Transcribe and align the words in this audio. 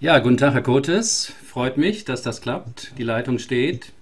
Ja, 0.00 0.18
guten 0.18 0.36
Tag, 0.36 0.54
Herr 0.54 0.62
Kotes. 0.62 1.32
Freut 1.46 1.76
mich, 1.76 2.04
dass 2.04 2.22
das 2.22 2.40
klappt. 2.40 2.92
Die 2.98 3.02
Leitung 3.02 3.38
steht. 3.38 3.92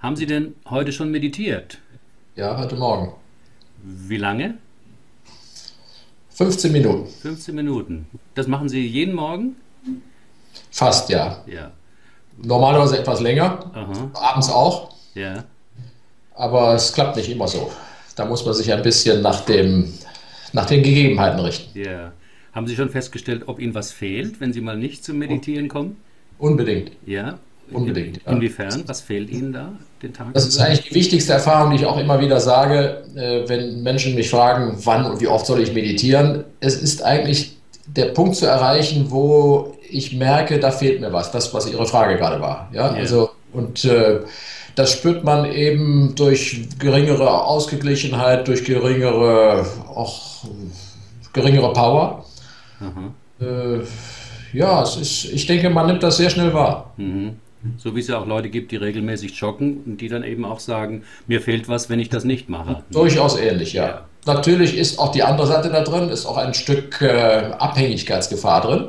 Haben 0.00 0.16
Sie 0.16 0.26
denn 0.26 0.54
heute 0.68 0.92
schon 0.92 1.10
meditiert? 1.10 1.78
Ja, 2.36 2.56
heute 2.58 2.76
Morgen. 2.76 3.12
Wie 3.82 4.18
lange? 4.18 4.54
15 6.30 6.70
Minuten. 6.72 7.06
15 7.22 7.54
Minuten. 7.54 8.06
Das 8.34 8.46
machen 8.46 8.68
Sie 8.68 8.86
jeden 8.86 9.14
Morgen? 9.14 9.56
Fast, 10.70 11.08
ja. 11.08 11.42
Ja. 11.46 11.72
Normalerweise 12.42 12.98
etwas 12.98 13.20
länger, 13.20 13.70
Aha. 13.74 14.10
abends 14.12 14.50
auch, 14.50 14.94
Ja. 15.14 15.44
aber 16.34 16.74
es 16.74 16.92
klappt 16.92 17.16
nicht 17.16 17.30
immer 17.30 17.48
so. 17.48 17.72
Da 18.14 18.26
muss 18.26 18.44
man 18.44 18.52
sich 18.52 18.70
ein 18.70 18.82
bisschen 18.82 19.22
nach, 19.22 19.40
dem, 19.46 19.90
nach 20.52 20.66
den 20.66 20.82
Gegebenheiten 20.82 21.40
richten. 21.40 21.78
Ja. 21.78 22.12
Haben 22.56 22.66
Sie 22.66 22.74
schon 22.74 22.88
festgestellt, 22.88 23.42
ob 23.48 23.60
Ihnen 23.60 23.74
was 23.74 23.92
fehlt, 23.92 24.40
wenn 24.40 24.54
Sie 24.54 24.62
mal 24.62 24.78
nicht 24.78 25.04
zum 25.04 25.18
Meditieren 25.18 25.68
kommen? 25.68 25.98
Unbedingt. 26.38 26.90
Ja. 27.04 27.38
Unbedingt, 27.70 28.20
ja. 28.24 28.32
Inwiefern? 28.32 28.84
Was 28.86 29.02
fehlt 29.02 29.28
Ihnen 29.28 29.52
da 29.52 29.72
den 30.02 30.14
Tag? 30.14 30.32
Das 30.32 30.46
ist 30.46 30.58
eigentlich 30.58 30.88
die 30.88 30.94
wichtigste 30.94 31.34
Erfahrung, 31.34 31.72
die 31.72 31.76
ich 31.76 31.84
auch 31.84 31.98
immer 31.98 32.18
wieder 32.18 32.40
sage, 32.40 33.04
äh, 33.14 33.46
wenn 33.46 33.82
Menschen 33.82 34.14
mich 34.14 34.30
fragen, 34.30 34.78
wann 34.84 35.04
und 35.04 35.20
wie 35.20 35.26
oft 35.26 35.44
soll 35.44 35.60
ich 35.60 35.74
meditieren. 35.74 36.44
Es 36.60 36.80
ist 36.80 37.02
eigentlich 37.04 37.58
der 37.88 38.06
Punkt 38.06 38.36
zu 38.36 38.46
erreichen, 38.46 39.10
wo 39.10 39.76
ich 39.90 40.14
merke, 40.14 40.58
da 40.58 40.70
fehlt 40.70 41.02
mir 41.02 41.12
was. 41.12 41.32
Das, 41.32 41.52
was 41.52 41.70
Ihre 41.70 41.84
Frage 41.84 42.16
gerade 42.16 42.40
war. 42.40 42.70
Ja, 42.72 42.86
Ja. 42.86 42.94
also 42.94 43.30
und 43.52 43.84
äh, 43.84 44.20
das 44.76 44.92
spürt 44.92 45.24
man 45.24 45.52
eben 45.52 46.14
durch 46.14 46.68
geringere 46.78 47.44
Ausgeglichenheit, 47.44 48.48
durch 48.48 48.64
geringere 48.64 49.66
auch 49.94 50.44
geringere 51.34 51.72
Power. 51.74 52.24
Äh, 53.40 53.80
ja, 54.52 54.82
es 54.82 54.96
ist, 54.96 55.24
ich 55.32 55.46
denke, 55.46 55.70
man 55.70 55.86
nimmt 55.86 56.02
das 56.02 56.16
sehr 56.16 56.30
schnell 56.30 56.54
wahr. 56.54 56.92
Mhm. 56.96 57.36
So 57.78 57.96
wie 57.96 58.00
es 58.00 58.08
ja 58.08 58.18
auch 58.18 58.26
Leute 58.26 58.48
gibt, 58.48 58.70
die 58.70 58.76
regelmäßig 58.76 59.34
joggen 59.38 59.82
und 59.86 60.00
die 60.00 60.08
dann 60.08 60.22
eben 60.22 60.44
auch 60.44 60.60
sagen, 60.60 61.02
mir 61.26 61.40
fehlt 61.40 61.68
was, 61.68 61.90
wenn 61.90 61.98
ich 61.98 62.08
das 62.08 62.24
nicht 62.24 62.48
mache. 62.48 62.84
Durchaus 62.90 63.38
ähnlich, 63.38 63.72
ja. 63.72 63.86
Ja. 63.86 64.04
Natürlich 64.24 64.76
ist 64.76 64.98
auch 64.98 65.10
die 65.12 65.22
andere 65.22 65.46
Seite 65.46 65.70
da 65.70 65.82
drin, 65.82 66.08
ist 66.08 66.26
auch 66.26 66.36
ein 66.36 66.54
Stück 66.54 67.00
äh, 67.00 67.52
Abhängigkeitsgefahr 67.58 68.60
drin. 68.60 68.88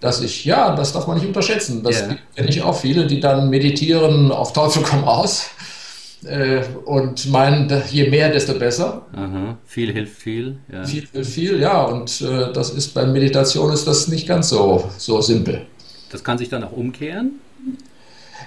Dass 0.00 0.20
ich, 0.20 0.44
ja, 0.44 0.74
das 0.76 0.92
darf 0.92 1.06
man 1.06 1.16
nicht 1.16 1.26
unterschätzen. 1.26 1.82
Das 1.82 2.00
Ja. 2.00 2.16
kenne 2.36 2.48
ich 2.48 2.62
auch 2.62 2.78
viele, 2.78 3.06
die 3.06 3.20
dann 3.20 3.48
meditieren 3.48 4.32
auf 4.32 4.52
Teufel 4.52 4.82
komm 4.82 5.04
raus 5.04 5.48
äh, 6.26 6.62
und 6.84 7.26
meinen, 7.30 7.70
je 7.90 8.08
mehr, 8.10 8.30
desto 8.30 8.54
besser. 8.58 9.06
Aha. 9.12 9.58
Viel 9.64 9.92
hilft 9.92 10.16
viel. 10.16 10.58
Ja. 10.72 10.84
Viel, 10.84 11.06
viel, 11.06 11.24
viel, 11.24 11.60
ja. 11.60 11.84
Und 11.84 12.20
äh, 12.20 12.52
das 12.52 12.70
ist 12.70 12.94
bei 12.94 13.06
Meditation 13.06 13.72
ist 13.72 13.86
das 13.86 14.08
nicht 14.08 14.26
ganz 14.26 14.48
so, 14.48 14.90
so 14.98 15.20
simpel. 15.20 15.66
Das 16.10 16.22
kann 16.22 16.38
sich 16.38 16.48
dann 16.48 16.64
auch 16.64 16.72
umkehren. 16.72 17.40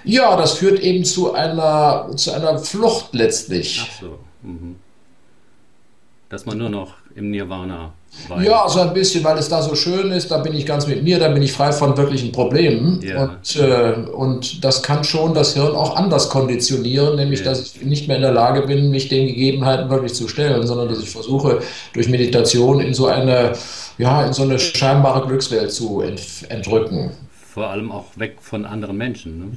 Ja, 0.04 0.36
das 0.36 0.54
führt 0.54 0.80
eben 0.80 1.04
zu 1.04 1.34
einer, 1.34 2.10
zu 2.16 2.32
einer 2.32 2.58
Flucht 2.58 3.14
letztlich. 3.14 3.84
Ach 3.84 4.00
so. 4.00 4.18
Mhm. 4.42 4.76
Dass 6.28 6.46
man 6.46 6.58
nur 6.58 6.70
noch 6.70 6.94
im 7.18 7.30
Nirvana 7.30 7.92
weilt. 8.28 8.46
Ja, 8.46 8.68
so 8.68 8.80
ein 8.80 8.94
bisschen, 8.94 9.22
weil 9.24 9.36
es 9.38 9.48
da 9.48 9.60
so 9.60 9.74
schön 9.74 10.10
ist, 10.12 10.30
da 10.30 10.38
bin 10.38 10.54
ich 10.54 10.64
ganz 10.64 10.86
mit 10.86 11.02
mir, 11.02 11.18
da 11.18 11.28
bin 11.28 11.42
ich 11.42 11.52
frei 11.52 11.72
von 11.72 11.96
wirklichen 11.96 12.32
Problemen. 12.32 13.00
Ja. 13.02 13.24
Und, 13.24 13.56
äh, 13.56 14.10
und 14.10 14.64
das 14.64 14.82
kann 14.82 15.04
schon 15.04 15.34
das 15.34 15.54
Hirn 15.54 15.74
auch 15.74 15.96
anders 15.96 16.30
konditionieren, 16.30 17.16
nämlich 17.16 17.40
Ja. 17.40 17.46
dass 17.46 17.60
ich 17.60 17.84
nicht 17.84 18.08
mehr 18.08 18.16
in 18.16 18.22
der 18.22 18.32
Lage 18.32 18.62
bin, 18.62 18.90
mich 18.90 19.08
den 19.08 19.26
Gegebenheiten 19.26 19.90
wirklich 19.90 20.14
zu 20.14 20.28
stellen, 20.28 20.66
sondern 20.66 20.88
dass 20.88 21.00
ich 21.00 21.10
versuche, 21.10 21.60
durch 21.92 22.08
Meditation 22.08 22.80
in 22.80 22.94
so 22.94 23.06
eine, 23.06 23.52
ja, 23.98 24.24
in 24.24 24.32
so 24.32 24.42
eine 24.42 24.58
scheinbare 24.58 25.26
Glückswelt 25.26 25.72
zu 25.72 26.00
ent 26.00 26.22
entrücken. 26.48 27.10
Vor 27.52 27.68
allem 27.68 27.90
auch 27.90 28.04
weg 28.16 28.36
von 28.40 28.64
anderen 28.64 28.96
Menschen. 28.96 29.38
Ne? 29.38 29.56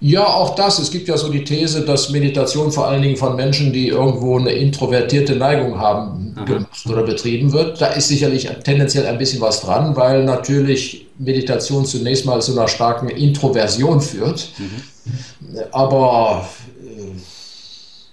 Ja, 0.00 0.26
auch 0.26 0.54
das. 0.54 0.78
Es 0.78 0.90
gibt 0.90 1.08
ja 1.08 1.16
so 1.18 1.28
die 1.28 1.44
These, 1.44 1.82
dass 1.82 2.08
Meditation 2.08 2.72
vor 2.72 2.88
allen 2.88 3.02
Dingen 3.02 3.16
von 3.16 3.36
Menschen, 3.36 3.72
die 3.72 3.88
irgendwo 3.88 4.38
eine 4.38 4.52
introvertierte 4.52 5.36
Neigung 5.36 5.78
haben, 5.78 6.34
Aha. 6.36 6.44
gemacht 6.44 6.86
oder 6.88 7.02
betrieben 7.02 7.52
wird. 7.52 7.80
Da 7.80 7.88
ist 7.88 8.08
sicherlich 8.08 8.48
tendenziell 8.64 9.06
ein 9.06 9.18
bisschen 9.18 9.42
was 9.42 9.60
dran, 9.60 9.94
weil 9.96 10.24
natürlich 10.24 11.06
Meditation 11.18 11.84
zunächst 11.84 12.24
mal 12.24 12.40
zu 12.40 12.52
einer 12.52 12.66
starken 12.66 13.10
Introversion 13.10 14.00
führt. 14.00 14.52
Aber 15.70 16.48
äh, 16.82 17.20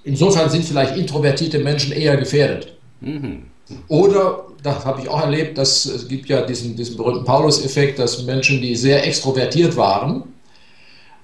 insofern 0.03 0.49
sind 0.49 0.65
vielleicht 0.65 0.97
introvertierte 0.97 1.59
Menschen 1.59 1.93
eher 1.93 2.17
gefährdet. 2.17 2.73
Mhm. 2.99 3.43
Oder, 3.87 4.45
das 4.61 4.85
habe 4.85 5.01
ich 5.01 5.09
auch 5.09 5.21
erlebt, 5.21 5.57
dass 5.57 5.85
es 5.85 6.07
gibt 6.07 6.27
ja 6.27 6.41
diesen, 6.41 6.75
diesen 6.75 6.97
berühmten 6.97 7.23
Paulus-Effekt, 7.23 7.99
dass 7.99 8.23
Menschen, 8.23 8.61
die 8.61 8.75
sehr 8.75 9.05
extrovertiert 9.05 9.77
waren, 9.77 10.23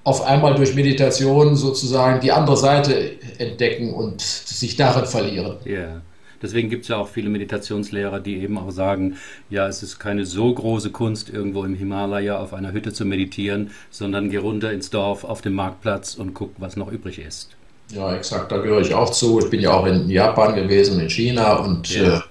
auf 0.04 0.22
einmal 0.24 0.56
durch 0.56 0.76
Meditation 0.76 1.56
sozusagen 1.56 2.20
die 2.20 2.32
andere 2.32 2.58
Seite 2.58 3.12
entdecken 3.38 3.94
und 3.94 4.22
sich 4.22 4.76
darin 4.76 5.06
verlieren. 5.06 5.58
Ja. 5.66 6.02
Deswegen 6.42 6.70
gibt 6.70 6.84
es 6.84 6.90
ja 6.90 6.98
auch 6.98 7.08
viele 7.08 7.30
Meditationslehrer, 7.30 8.20
die 8.20 8.42
eben 8.42 8.58
auch 8.58 8.72
sagen, 8.72 9.16
ja, 9.50 9.66
es 9.66 9.82
ist 9.82 9.98
keine 9.98 10.26
so 10.26 10.54
große 10.54 10.90
Kunst, 10.92 11.30
irgendwo 11.30 11.64
im 11.64 11.74
Himalaya 11.74 12.38
auf 12.38 12.54
einer 12.54 12.74
Hütte 12.74 12.92
zu 12.92 13.06
meditieren, 13.06 13.72
sondern 13.92 14.30
geh 14.30 14.38
runter 14.38 14.74
ins 14.74 14.90
Dorf 14.90 15.24
auf 15.24 15.40
dem 15.42 15.54
Marktplatz 15.54 16.16
und 16.16 16.34
guck, 16.34 16.52
was 16.58 16.76
noch 16.76 16.92
übrig 16.92 17.20
ist. 17.20 17.52
Ja, 17.94 18.14
exakt, 18.14 18.52
da 18.52 18.58
gehöre 18.58 18.82
ich 18.82 18.94
auch 18.94 19.10
zu. 19.12 19.40
Ich 19.40 19.50
bin 19.50 19.62
ja 19.62 19.72
auch 19.74 19.86
in 19.86 20.10
Japan 20.10 20.54
gewesen, 20.56 21.00
in 21.00 21.10
China 21.10 21.58
und 21.58 21.90
Ja. 21.96 22.18
äh, 22.18 22.22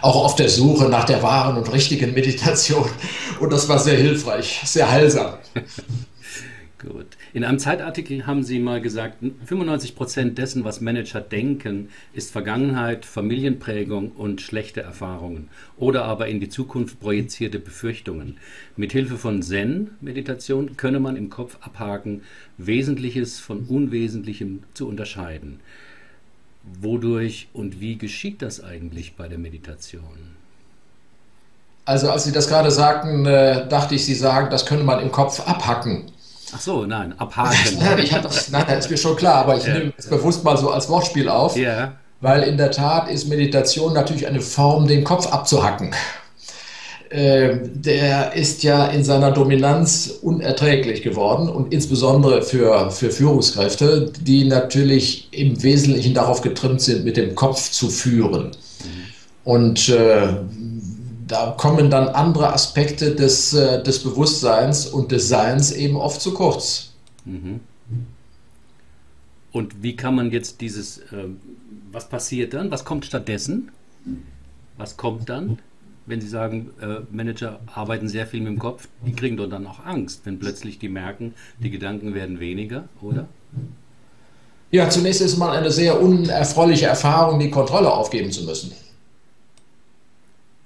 auch 0.00 0.24
auf 0.24 0.34
der 0.34 0.48
Suche 0.48 0.88
nach 0.88 1.04
der 1.04 1.22
wahren 1.22 1.56
und 1.56 1.72
richtigen 1.72 2.14
Meditation. 2.14 2.88
Und 3.38 3.52
das 3.52 3.68
war 3.68 3.78
sehr 3.78 3.96
hilfreich, 3.96 4.60
sehr 4.64 4.90
heilsam. 4.90 5.34
Gut. 6.82 7.06
In 7.32 7.44
einem 7.44 7.60
Zeitartikel 7.60 8.26
haben 8.26 8.42
Sie 8.42 8.58
mal 8.58 8.80
gesagt, 8.80 9.18
95 9.44 9.94
Prozent 9.94 10.36
dessen, 10.36 10.64
was 10.64 10.80
Manager 10.80 11.20
denken, 11.20 11.90
ist 12.12 12.32
Vergangenheit, 12.32 13.04
Familienprägung 13.04 14.10
und 14.10 14.40
schlechte 14.40 14.80
Erfahrungen 14.80 15.48
oder 15.76 16.04
aber 16.04 16.26
in 16.26 16.40
die 16.40 16.48
Zukunft 16.48 16.98
projizierte 16.98 17.60
Befürchtungen. 17.60 18.38
Mithilfe 18.76 19.16
von 19.16 19.42
Zen-Meditation 19.42 20.76
könne 20.76 20.98
man 20.98 21.14
im 21.14 21.30
Kopf 21.30 21.56
abhaken, 21.60 22.22
Wesentliches 22.58 23.38
von 23.38 23.60
Unwesentlichem 23.66 24.64
zu 24.74 24.88
unterscheiden. 24.88 25.60
Wodurch 26.80 27.46
und 27.52 27.80
wie 27.80 27.96
geschieht 27.96 28.42
das 28.42 28.62
eigentlich 28.62 29.14
bei 29.14 29.28
der 29.28 29.38
Meditation? 29.38 30.42
Also 31.84 32.10
als 32.10 32.24
Sie 32.24 32.32
das 32.32 32.48
gerade 32.48 32.72
sagten, 32.72 33.24
äh, 33.26 33.68
dachte 33.68 33.94
ich, 33.94 34.04
Sie 34.04 34.14
sagen, 34.14 34.50
das 34.50 34.66
könne 34.66 34.82
man 34.82 34.98
im 34.98 35.12
Kopf 35.12 35.46
abhacken. 35.46 36.10
Ach 36.54 36.60
so, 36.60 36.84
nein, 36.84 37.14
abhaken. 37.18 37.56
Nein, 37.80 37.98
ich 38.00 38.10
das, 38.10 38.50
nein, 38.50 38.64
das 38.68 38.84
ist 38.84 38.90
mir 38.90 38.96
schon 38.98 39.16
klar, 39.16 39.36
aber 39.36 39.56
ich 39.56 39.64
Ja. 39.66 39.74
nehme 39.74 39.92
es 39.96 40.06
bewusst 40.06 40.44
mal 40.44 40.56
so 40.56 40.70
als 40.70 40.88
Wortspiel 40.88 41.28
auf, 41.28 41.56
Ja, 41.56 41.92
weil 42.20 42.42
in 42.42 42.56
der 42.58 42.70
Tat 42.70 43.08
ist 43.10 43.28
Meditation 43.28 43.94
natürlich 43.94 44.26
eine 44.26 44.40
Form, 44.40 44.86
den 44.86 45.02
Kopf 45.02 45.26
abzuhacken. 45.32 45.94
Ähm, 47.10 47.70
der 47.74 48.32
ist 48.32 48.62
ja 48.62 48.86
in 48.86 49.04
seiner 49.04 49.32
Dominanz 49.32 50.10
unerträglich 50.22 51.02
geworden 51.02 51.48
und 51.50 51.72
insbesondere 51.72 52.40
für, 52.42 52.90
für 52.90 53.10
Führungskräfte, 53.10 54.10
die 54.20 54.44
natürlich 54.44 55.28
im 55.30 55.62
Wesentlichen 55.62 56.14
darauf 56.14 56.40
getrimmt 56.40 56.80
sind, 56.80 57.04
mit 57.04 57.18
dem 57.18 57.34
Kopf 57.34 57.70
zu 57.70 57.90
führen. 57.90 58.52
Und 59.44 59.88
äh, 59.90 60.28
da 61.32 61.54
kommen 61.56 61.88
dann 61.88 62.08
andere 62.08 62.52
Aspekte 62.52 63.14
des, 63.14 63.54
äh, 63.54 63.82
des 63.82 64.02
Bewusstseins 64.02 64.86
und 64.86 65.10
des 65.12 65.28
Seins 65.28 65.72
eben 65.72 65.96
oft 65.96 66.20
zu 66.20 66.34
kurz. 66.34 66.92
Und 69.50 69.82
wie 69.82 69.96
kann 69.96 70.14
man 70.14 70.30
jetzt 70.30 70.60
dieses, 70.60 71.00
ähm, 71.10 71.40
was 71.90 72.08
passiert 72.08 72.52
dann? 72.52 72.70
Was 72.70 72.84
kommt 72.84 73.06
stattdessen? 73.06 73.70
Was 74.76 74.98
kommt 74.98 75.30
dann? 75.30 75.58
Wenn 76.04 76.20
Sie 76.20 76.28
sagen, 76.28 76.70
äh, 76.82 77.00
Manager 77.10 77.60
arbeiten 77.72 78.08
sehr 78.08 78.26
viel 78.26 78.40
mit 78.40 78.48
dem 78.48 78.58
Kopf, 78.58 78.88
die 79.06 79.12
kriegen 79.12 79.38
doch 79.38 79.48
dann 79.48 79.66
auch 79.66 79.84
Angst, 79.86 80.22
wenn 80.24 80.38
plötzlich 80.38 80.78
die 80.78 80.88
merken, 80.88 81.34
die 81.60 81.70
Gedanken 81.70 82.14
werden 82.14 82.40
weniger, 82.40 82.88
oder? 83.00 83.28
Ja, 84.70 84.90
zunächst 84.90 85.20
ist 85.20 85.38
mal 85.38 85.56
eine 85.56 85.70
sehr 85.70 86.00
unerfreuliche 86.00 86.86
Erfahrung, 86.86 87.38
die 87.38 87.50
Kontrolle 87.50 87.90
aufgeben 87.90 88.32
zu 88.32 88.44
müssen. 88.44 88.72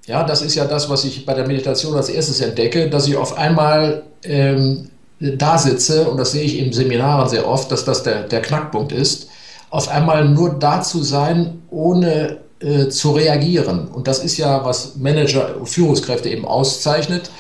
Ja, 0.07 0.23
das 0.23 0.41
ist 0.41 0.55
ja 0.55 0.65
das, 0.65 0.89
was 0.89 1.05
ich 1.05 1.27
bei 1.27 1.35
der 1.35 1.47
Meditation 1.47 1.95
als 1.97 2.09
erstes 2.09 2.41
entdecke, 2.41 2.89
dass 2.89 3.09
ich 3.09 3.17
auf 3.17 3.37
einmal 3.37 4.05
ähm, 4.23 4.91
da 5.19 5.59
sitze, 5.59 6.09
und 6.09 6.19
das 6.19 6.33
sehe 6.33 6.45
ich 6.45 6.59
in 6.59 6.73
Seminaren 6.73 7.29
sehr 7.29 7.49
oft, 7.49 7.73
dass 7.73 7.85
das 7.85 8.05
der, 8.05 8.23
der 8.23 8.41
Knackpunkt 8.41 8.93
ist, 8.93 9.29
auf 9.71 9.89
einmal 9.89 10.29
nur 10.29 10.59
da 10.59 10.81
zu 10.81 11.03
sein, 11.03 11.63
ohne 11.71 12.39
äh, 12.61 12.89
zu 12.89 13.13
reagieren. 13.13 13.89
Und 13.89 14.07
das 14.07 14.21
ist 14.21 14.37
ja, 14.37 14.65
was 14.65 14.97
Manager, 14.97 15.57
Führungskräfte 15.65 16.29
eben 16.29 16.45
auszeichnet, 16.45 17.31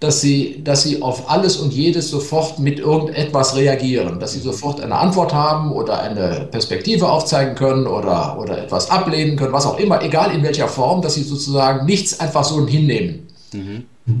dass 0.00 0.20
sie, 0.20 0.62
dass 0.62 0.82
sie 0.82 1.00
auf 1.00 1.30
alles 1.30 1.56
und 1.56 1.72
jedes 1.72 2.10
sofort 2.10 2.58
mit 2.58 2.78
irgendetwas 2.78 3.56
reagieren, 3.56 4.20
dass 4.20 4.32
sie 4.32 4.40
sofort 4.40 4.80
eine 4.80 4.96
Antwort 4.96 5.32
haben 5.32 5.72
oder 5.72 6.00
eine 6.00 6.48
Perspektive 6.50 7.08
aufzeigen 7.08 7.54
können 7.54 7.86
oder, 7.86 8.38
oder 8.38 8.62
etwas 8.62 8.90
ablehnen 8.90 9.36
können, 9.36 9.52
was 9.52 9.66
auch 9.66 9.78
immer, 9.78 10.02
egal 10.02 10.34
in 10.34 10.42
welcher 10.42 10.68
Form, 10.68 11.00
dass 11.00 11.14
sie 11.14 11.22
sozusagen 11.22 11.86
nichts 11.86 12.20
einfach 12.20 12.44
so 12.44 12.66
hinnehmen. 12.66 13.26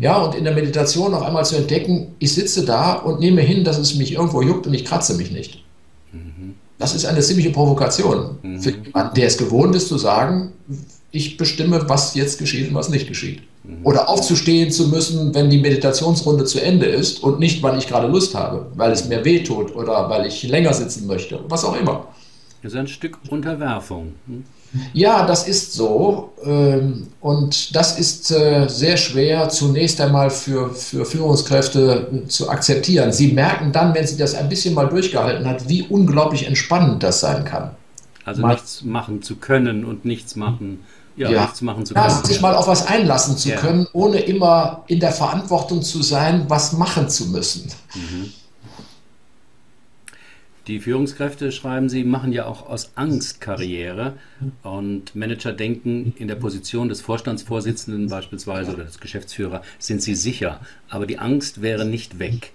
Ja, 0.00 0.18
und 0.22 0.34
in 0.34 0.44
der 0.44 0.54
Meditation 0.54 1.14
auf 1.14 1.22
einmal 1.22 1.44
zu 1.44 1.56
entdecken, 1.56 2.14
ich 2.18 2.34
sitze 2.34 2.64
da 2.64 2.94
und 2.94 3.20
nehme 3.20 3.42
hin, 3.42 3.62
dass 3.62 3.78
es 3.78 3.94
mich 3.94 4.12
irgendwo 4.12 4.42
juckt 4.42 4.66
und 4.66 4.74
ich 4.74 4.84
kratze 4.84 5.14
mich 5.14 5.30
nicht. 5.30 5.62
Mhm. 6.12 6.54
Das 6.78 6.94
ist 6.94 7.06
eine 7.06 7.20
ziemliche 7.20 7.50
Provokation 7.50 8.38
mhm. 8.42 8.60
für 8.60 8.70
jemanden, 8.70 9.14
der 9.14 9.26
es 9.28 9.38
gewohnt 9.38 9.76
ist 9.76 9.88
zu 9.88 9.98
sagen, 9.98 10.52
ich 11.16 11.36
bestimme, 11.36 11.88
was 11.88 12.14
jetzt 12.14 12.38
geschieht 12.38 12.68
und 12.68 12.74
was 12.74 12.88
nicht 12.88 13.08
geschieht. 13.08 13.42
Mhm. 13.64 13.84
Oder 13.84 14.08
aufzustehen 14.08 14.70
zu 14.70 14.88
müssen, 14.88 15.34
wenn 15.34 15.50
die 15.50 15.58
Meditationsrunde 15.58 16.44
zu 16.44 16.60
Ende 16.60 16.86
ist 16.86 17.22
und 17.22 17.38
nicht, 17.40 17.62
weil 17.62 17.78
ich 17.78 17.88
gerade 17.88 18.06
Lust 18.06 18.34
habe, 18.34 18.66
weil 18.74 18.92
es 18.92 19.08
mir 19.08 19.24
wehtut 19.24 19.74
oder 19.74 20.08
weil 20.08 20.26
ich 20.26 20.42
länger 20.44 20.72
sitzen 20.72 21.06
möchte, 21.06 21.40
was 21.48 21.64
auch 21.64 21.78
immer. 21.78 22.08
Das 22.62 22.72
ist 22.72 22.78
ein 22.78 22.88
Stück 22.88 23.18
Unterwerfung. 23.30 24.14
Hm? 24.26 24.44
Ja, 24.92 25.26
das 25.26 25.46
ist 25.46 25.72
so. 25.72 26.32
Ähm, 26.44 27.08
und 27.20 27.74
das 27.74 27.98
ist 27.98 28.30
äh, 28.30 28.66
sehr 28.68 28.96
schwer 28.96 29.48
zunächst 29.48 30.00
einmal 30.00 30.30
für, 30.30 30.70
für 30.74 31.04
Führungskräfte 31.04 32.24
zu 32.28 32.50
akzeptieren. 32.50 33.12
Sie 33.12 33.32
merken 33.32 33.72
dann, 33.72 33.94
wenn 33.94 34.06
sie 34.06 34.16
das 34.16 34.34
ein 34.34 34.48
bisschen 34.48 34.74
mal 34.74 34.88
durchgehalten 34.88 35.46
hat, 35.46 35.68
wie 35.68 35.82
unglaublich 35.82 36.46
entspannend 36.46 37.02
das 37.02 37.20
sein 37.20 37.44
kann. 37.44 37.70
Also 38.24 38.42
mal, 38.42 38.54
nichts 38.54 38.82
machen 38.82 39.22
zu 39.22 39.36
können 39.36 39.84
und 39.84 40.04
nichts 40.04 40.34
machen 40.34 40.80
ja, 41.16 41.30
ja. 41.30 41.42
nichts 41.42 41.62
machen 41.62 41.86
zu 41.86 41.94
können. 41.94 42.06
Ja, 42.08 42.24
sich 42.24 42.40
mal 42.40 42.54
auf 42.54 42.68
was 42.68 42.86
einlassen 42.86 43.36
zu 43.36 43.50
ja. 43.50 43.56
können, 43.56 43.86
ohne 43.92 44.20
immer 44.20 44.84
in 44.86 45.00
der 45.00 45.12
Verantwortung 45.12 45.82
zu 45.82 46.02
sein, 46.02 46.44
was 46.48 46.72
machen 46.72 47.08
zu 47.08 47.26
müssen. 47.26 47.70
Mhm. 47.94 48.32
Die 50.66 50.80
Führungskräfte, 50.80 51.52
schreiben 51.52 51.88
Sie, 51.88 52.02
machen 52.02 52.32
ja 52.32 52.46
auch 52.46 52.68
aus 52.68 52.90
Angst 52.96 53.40
Karriere 53.40 54.14
und 54.64 55.14
Manager 55.14 55.52
denken, 55.52 56.12
in 56.18 56.26
der 56.26 56.34
Position 56.34 56.88
des 56.88 57.00
Vorstandsvorsitzenden 57.00 58.08
beispielsweise 58.08 58.72
oder 58.72 58.82
des 58.82 58.98
Geschäftsführers 58.98 59.64
sind 59.78 60.02
sie 60.02 60.16
sicher, 60.16 60.60
aber 60.88 61.06
die 61.06 61.20
Angst 61.20 61.62
wäre 61.62 61.84
nicht 61.84 62.18
weg. 62.18 62.52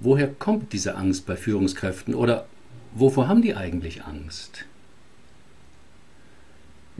Woher 0.00 0.28
kommt 0.28 0.72
diese 0.72 0.94
Angst 0.94 1.26
bei 1.26 1.36
Führungskräften 1.36 2.14
oder 2.14 2.46
wovor 2.94 3.26
haben 3.26 3.42
die 3.42 3.56
eigentlich 3.56 4.04
Angst? 4.04 4.66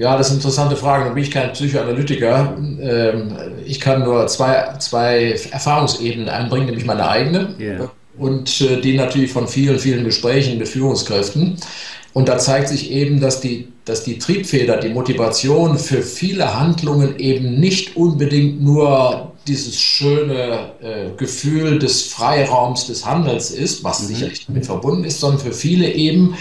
Ja, 0.00 0.16
das 0.16 0.28
ist 0.28 0.32
eine 0.32 0.38
interessante 0.38 0.76
Frage. 0.76 1.04
Da 1.04 1.10
bin 1.10 1.22
ich 1.22 1.30
kein 1.30 1.52
Psychoanalytiker. 1.52 2.56
Ähm, 2.80 3.36
ich 3.66 3.80
kann 3.80 4.02
nur 4.02 4.26
zwei, 4.28 4.74
zwei 4.78 5.38
Erfahrungsebenen 5.50 6.30
einbringen, 6.30 6.64
nämlich 6.64 6.86
meine 6.86 7.06
eigene 7.06 7.54
yeah. 7.60 7.90
und 8.16 8.62
äh, 8.62 8.80
die 8.80 8.96
natürlich 8.96 9.30
von 9.30 9.46
vielen, 9.46 9.78
vielen 9.78 10.04
Gesprächen 10.04 10.56
mit 10.56 10.68
Führungskräften. 10.68 11.58
Und 12.14 12.30
da 12.30 12.38
zeigt 12.38 12.68
sich 12.68 12.90
eben, 12.90 13.20
dass 13.20 13.42
die, 13.42 13.68
dass 13.84 14.02
die 14.02 14.18
Triebfeder, 14.18 14.78
die 14.78 14.88
Motivation 14.88 15.78
für 15.78 16.00
viele 16.00 16.58
Handlungen 16.58 17.18
eben 17.18 17.60
nicht 17.60 17.94
unbedingt 17.94 18.62
nur 18.62 19.32
dieses 19.46 19.78
schöne 19.78 20.70
äh, 20.80 21.10
Gefühl 21.18 21.78
des 21.78 22.04
Freiraums 22.04 22.86
des 22.86 23.04
Handels 23.04 23.50
ist, 23.50 23.84
was 23.84 24.00
mhm. 24.00 24.06
sicherlich 24.06 24.46
damit 24.46 24.64
verbunden 24.64 25.04
ist, 25.04 25.20
sondern 25.20 25.40
für 25.40 25.52
viele 25.52 25.92
eben 25.92 26.36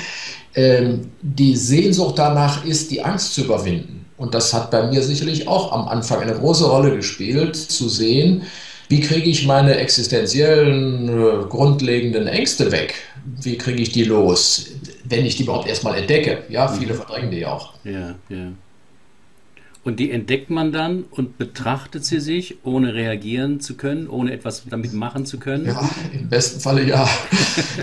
die 0.56 1.56
Sehnsucht 1.56 2.18
danach 2.18 2.66
ist, 2.66 2.92
die 2.92 3.04
Angst 3.04 3.34
zu 3.34 3.42
überwinden. 3.42 4.06
Und 4.18 4.34
das 4.34 4.54
hat 4.54 4.72
bei 4.72 4.88
mir 4.88 5.02
sicherlich 5.02 5.48
auch 5.48 5.72
am 5.72 5.88
Anfang 5.88 6.22
eine 6.22 6.34
große 6.34 6.66
Rolle 6.66 6.96
gespielt, 6.96 7.56
zu 7.56 7.88
sehen, 7.88 8.44
wie 8.90 9.02
kriege 9.02 9.30
ich 9.30 9.46
meine 9.46 9.76
existenziellen, 9.78 11.08
äh, 11.08 11.46
grundlegenden 11.48 12.28
Ängste 12.28 12.72
weg? 12.72 12.96
Wie 13.40 13.56
kriege 13.56 13.82
ich 13.84 13.92
die 13.92 14.04
los, 14.04 14.66
wenn 15.04 15.26
ich 15.26 15.36
die 15.36 15.44
überhaupt 15.44 15.68
erstmal 15.68 15.96
entdecke? 15.96 16.40
Ja, 16.50 16.68
viele 16.68 16.94
mhm. 16.94 16.98
verdrängen 16.98 17.32
die 17.32 17.46
auch. 17.46 17.74
Ja, 17.84 18.16
ja. 18.30 18.52
Und 19.86 20.00
die 20.00 20.12
entdeckt 20.12 20.50
man 20.50 20.74
dann 20.74 21.06
und 21.10 21.38
betrachtet 21.38 22.04
sie 22.04 22.20
sich, 22.20 22.58
ohne 22.66 22.94
reagieren 22.94 23.62
zu 23.62 23.76
können, 23.76 24.10
ohne 24.10 24.34
etwas 24.34 24.64
damit 24.70 24.94
machen 24.94 25.26
zu 25.26 25.40
können? 25.40 25.68
Ja, 25.68 25.90
im 26.14 26.28
besten 26.28 26.60
Falle 26.60 26.84
ja. 26.84 27.08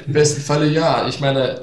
Im 0.06 0.12
besten 0.12 0.42
Falle 0.42 0.68
ja. 0.68 1.08
Ich 1.08 1.20
meine, 1.20 1.58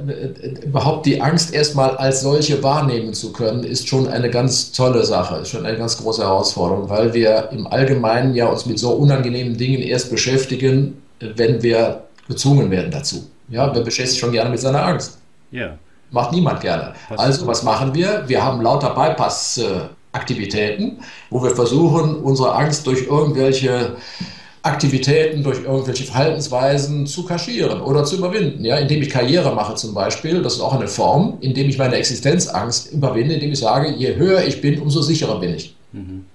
überhaupt 0.66 1.06
die 1.06 1.22
Angst 1.22 1.54
erstmal 1.54 1.98
als 1.98 2.22
solche 2.22 2.64
wahrnehmen 2.64 3.14
zu 3.14 3.32
können, 3.32 3.64
ist 3.64 3.88
schon 3.88 4.08
eine 4.08 4.32
ganz 4.32 4.72
tolle 4.72 5.06
Sache, 5.06 5.38
ist 5.42 5.50
schon 5.50 5.66
eine 5.68 5.78
ganz 5.78 5.98
große 5.98 6.24
Herausforderung, 6.24 6.90
weil 6.90 7.14
wir 7.14 7.50
im 7.52 7.68
Allgemeinen 7.68 8.34
ja 8.34 8.48
uns 8.48 8.66
mit 8.66 8.80
so 8.80 8.90
unangenehmen 8.92 9.56
Dingen 9.56 9.84
erst 9.84 10.10
beschäftigen, 10.10 10.98
wenn 11.20 11.62
wir 11.62 12.06
gezwungen 12.28 12.72
werden 12.72 12.90
dazu. 12.90 13.30
Ja, 13.50 13.74
wer 13.74 13.82
beschäftigt 13.82 14.14
sich 14.14 14.20
schon 14.20 14.32
gerne 14.32 14.50
mit 14.50 14.60
seiner 14.60 14.84
Angst? 14.84 15.20
Ja. 15.52 15.78
Macht 16.10 16.32
niemand 16.32 16.62
gerne. 16.62 16.94
Also, 17.16 17.46
was 17.46 17.62
machen 17.64 17.94
wir? 17.94 18.24
Wir 18.28 18.44
haben 18.44 18.62
lauter 18.62 18.96
Bypass- 18.96 19.62
Aktivitäten, 20.14 21.00
wo 21.30 21.44
wir 21.44 21.52
versuchen, 21.52 22.16
unsere 22.16 22.56
Angst 22.56 22.88
durch 22.88 23.08
irgendwelche 23.08 23.98
Aktivitäten, 24.62 25.44
durch 25.44 25.64
irgendwelche 25.64 26.06
Verhaltensweisen 26.06 27.06
zu 27.06 27.26
kaschieren 27.26 27.82
oder 27.82 28.06
zu 28.06 28.16
überwinden. 28.16 28.64
Ja, 28.64 28.78
indem 28.78 29.02
ich 29.02 29.10
Karriere 29.10 29.54
mache 29.54 29.76
zum 29.76 29.94
Beispiel, 29.94 30.42
das 30.42 30.54
ist 30.54 30.62
auch 30.62 30.74
eine 30.74 30.88
Form, 30.88 31.38
indem 31.42 31.68
ich 31.68 31.78
meine 31.78 31.96
Existenzangst 31.96 32.94
überwinde, 32.94 33.34
indem 33.34 33.52
ich 33.52 33.60
sage, 33.60 33.92
je 33.92 34.16
höher 34.16 34.46
ich 34.46 34.62
bin, 34.62 34.80
umso 34.80 35.02
sicherer 35.02 35.40
bin 35.42 35.56
ich. 35.56 35.76
Mhm. 35.92 36.26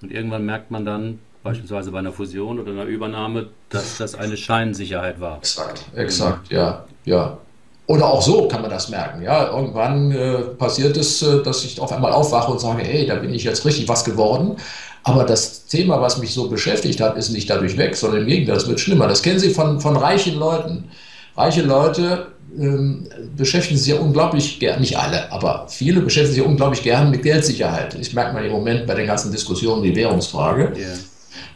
Und 0.00 0.10
irgendwann 0.10 0.46
merkt 0.46 0.70
man 0.70 0.86
dann, 0.86 1.18
beispielsweise 1.42 1.90
bei 1.90 1.98
einer 1.98 2.12
Fusion 2.12 2.58
oder 2.58 2.72
einer 2.72 2.84
Übernahme, 2.84 3.48
dass 3.68 3.98
das 3.98 4.14
eine 4.14 4.38
Scheinsicherheit 4.38 5.20
war. 5.20 5.38
Exakt, 5.38 5.84
exakt, 5.94 6.50
ja, 6.50 6.86
ja. 7.04 7.38
Oder 7.86 8.06
auch 8.06 8.22
so 8.22 8.48
kann 8.48 8.62
man 8.62 8.70
das 8.70 8.88
merken. 8.88 9.22
Ja, 9.22 9.50
irgendwann 9.50 10.12
äh, 10.12 10.38
passiert 10.56 10.96
es, 10.96 11.20
äh, 11.22 11.42
dass 11.42 11.64
ich 11.64 11.80
auf 11.80 11.92
einmal 11.92 12.12
aufwache 12.12 12.52
und 12.52 12.60
sage, 12.60 12.82
hey, 12.82 13.06
da 13.06 13.16
bin 13.16 13.34
ich 13.34 13.44
jetzt 13.44 13.64
richtig 13.64 13.88
was 13.88 14.04
geworden. 14.04 14.56
Aber 15.02 15.24
das 15.24 15.66
Thema, 15.66 16.00
was 16.00 16.18
mich 16.18 16.32
so 16.32 16.48
beschäftigt 16.48 17.00
hat, 17.00 17.16
ist 17.16 17.30
nicht 17.30 17.50
dadurch 17.50 17.76
weg, 17.76 17.96
sondern 17.96 18.22
im 18.22 18.28
Gegenteil, 18.28 18.54
das 18.54 18.68
wird 18.68 18.78
schlimmer. 18.78 19.08
Das 19.08 19.22
kennen 19.22 19.40
Sie 19.40 19.50
von, 19.50 19.80
von 19.80 19.96
reichen 19.96 20.38
Leuten. 20.38 20.90
Reiche 21.36 21.62
Leute 21.62 22.28
ähm, 22.56 23.08
beschäftigen 23.36 23.78
sich 23.78 23.88
ja 23.88 24.00
unglaublich 24.00 24.60
gern, 24.60 24.80
nicht 24.80 24.98
alle, 24.98 25.32
aber 25.32 25.66
viele 25.68 26.00
beschäftigen 26.00 26.34
sich 26.34 26.44
unglaublich 26.44 26.82
gern 26.82 27.10
mit 27.10 27.22
Geldsicherheit. 27.22 27.94
Ich 27.94 28.12
merke 28.12 28.34
mal 28.34 28.44
im 28.44 28.52
Moment 28.52 28.86
bei 28.86 28.94
den 28.94 29.06
ganzen 29.06 29.32
Diskussionen 29.32 29.82
die 29.82 29.96
Währungsfrage. 29.96 30.72
Yeah. 30.76 30.98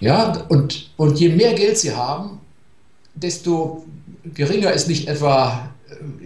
Ja, 0.00 0.44
und, 0.48 0.90
und 0.96 1.18
je 1.20 1.28
mehr 1.28 1.54
Geld 1.54 1.78
sie 1.78 1.94
haben, 1.94 2.40
desto 3.14 3.84
geringer 4.34 4.72
ist 4.72 4.88
nicht 4.88 5.08
etwa 5.08 5.68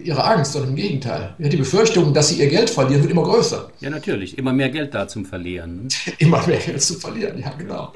ihre 0.03 0.23
Angst, 0.23 0.53
sondern 0.53 0.71
im 0.71 0.75
Gegenteil. 0.75 1.35
Die 1.37 1.57
Befürchtung, 1.57 2.13
dass 2.13 2.29
sie 2.29 2.39
ihr 2.39 2.49
Geld 2.49 2.69
verlieren, 2.69 3.01
wird 3.01 3.11
immer 3.11 3.23
größer. 3.23 3.71
Ja, 3.79 3.89
natürlich. 3.89 4.37
Immer 4.37 4.53
mehr 4.53 4.69
Geld 4.69 4.93
da 4.93 5.07
zum 5.07 5.25
Verlieren. 5.25 5.83
Ne? 5.83 5.87
immer 6.17 6.45
mehr 6.47 6.57
Geld 6.57 6.81
zu 6.81 6.95
verlieren, 6.95 7.39
ja, 7.39 7.53
genau. 7.57 7.93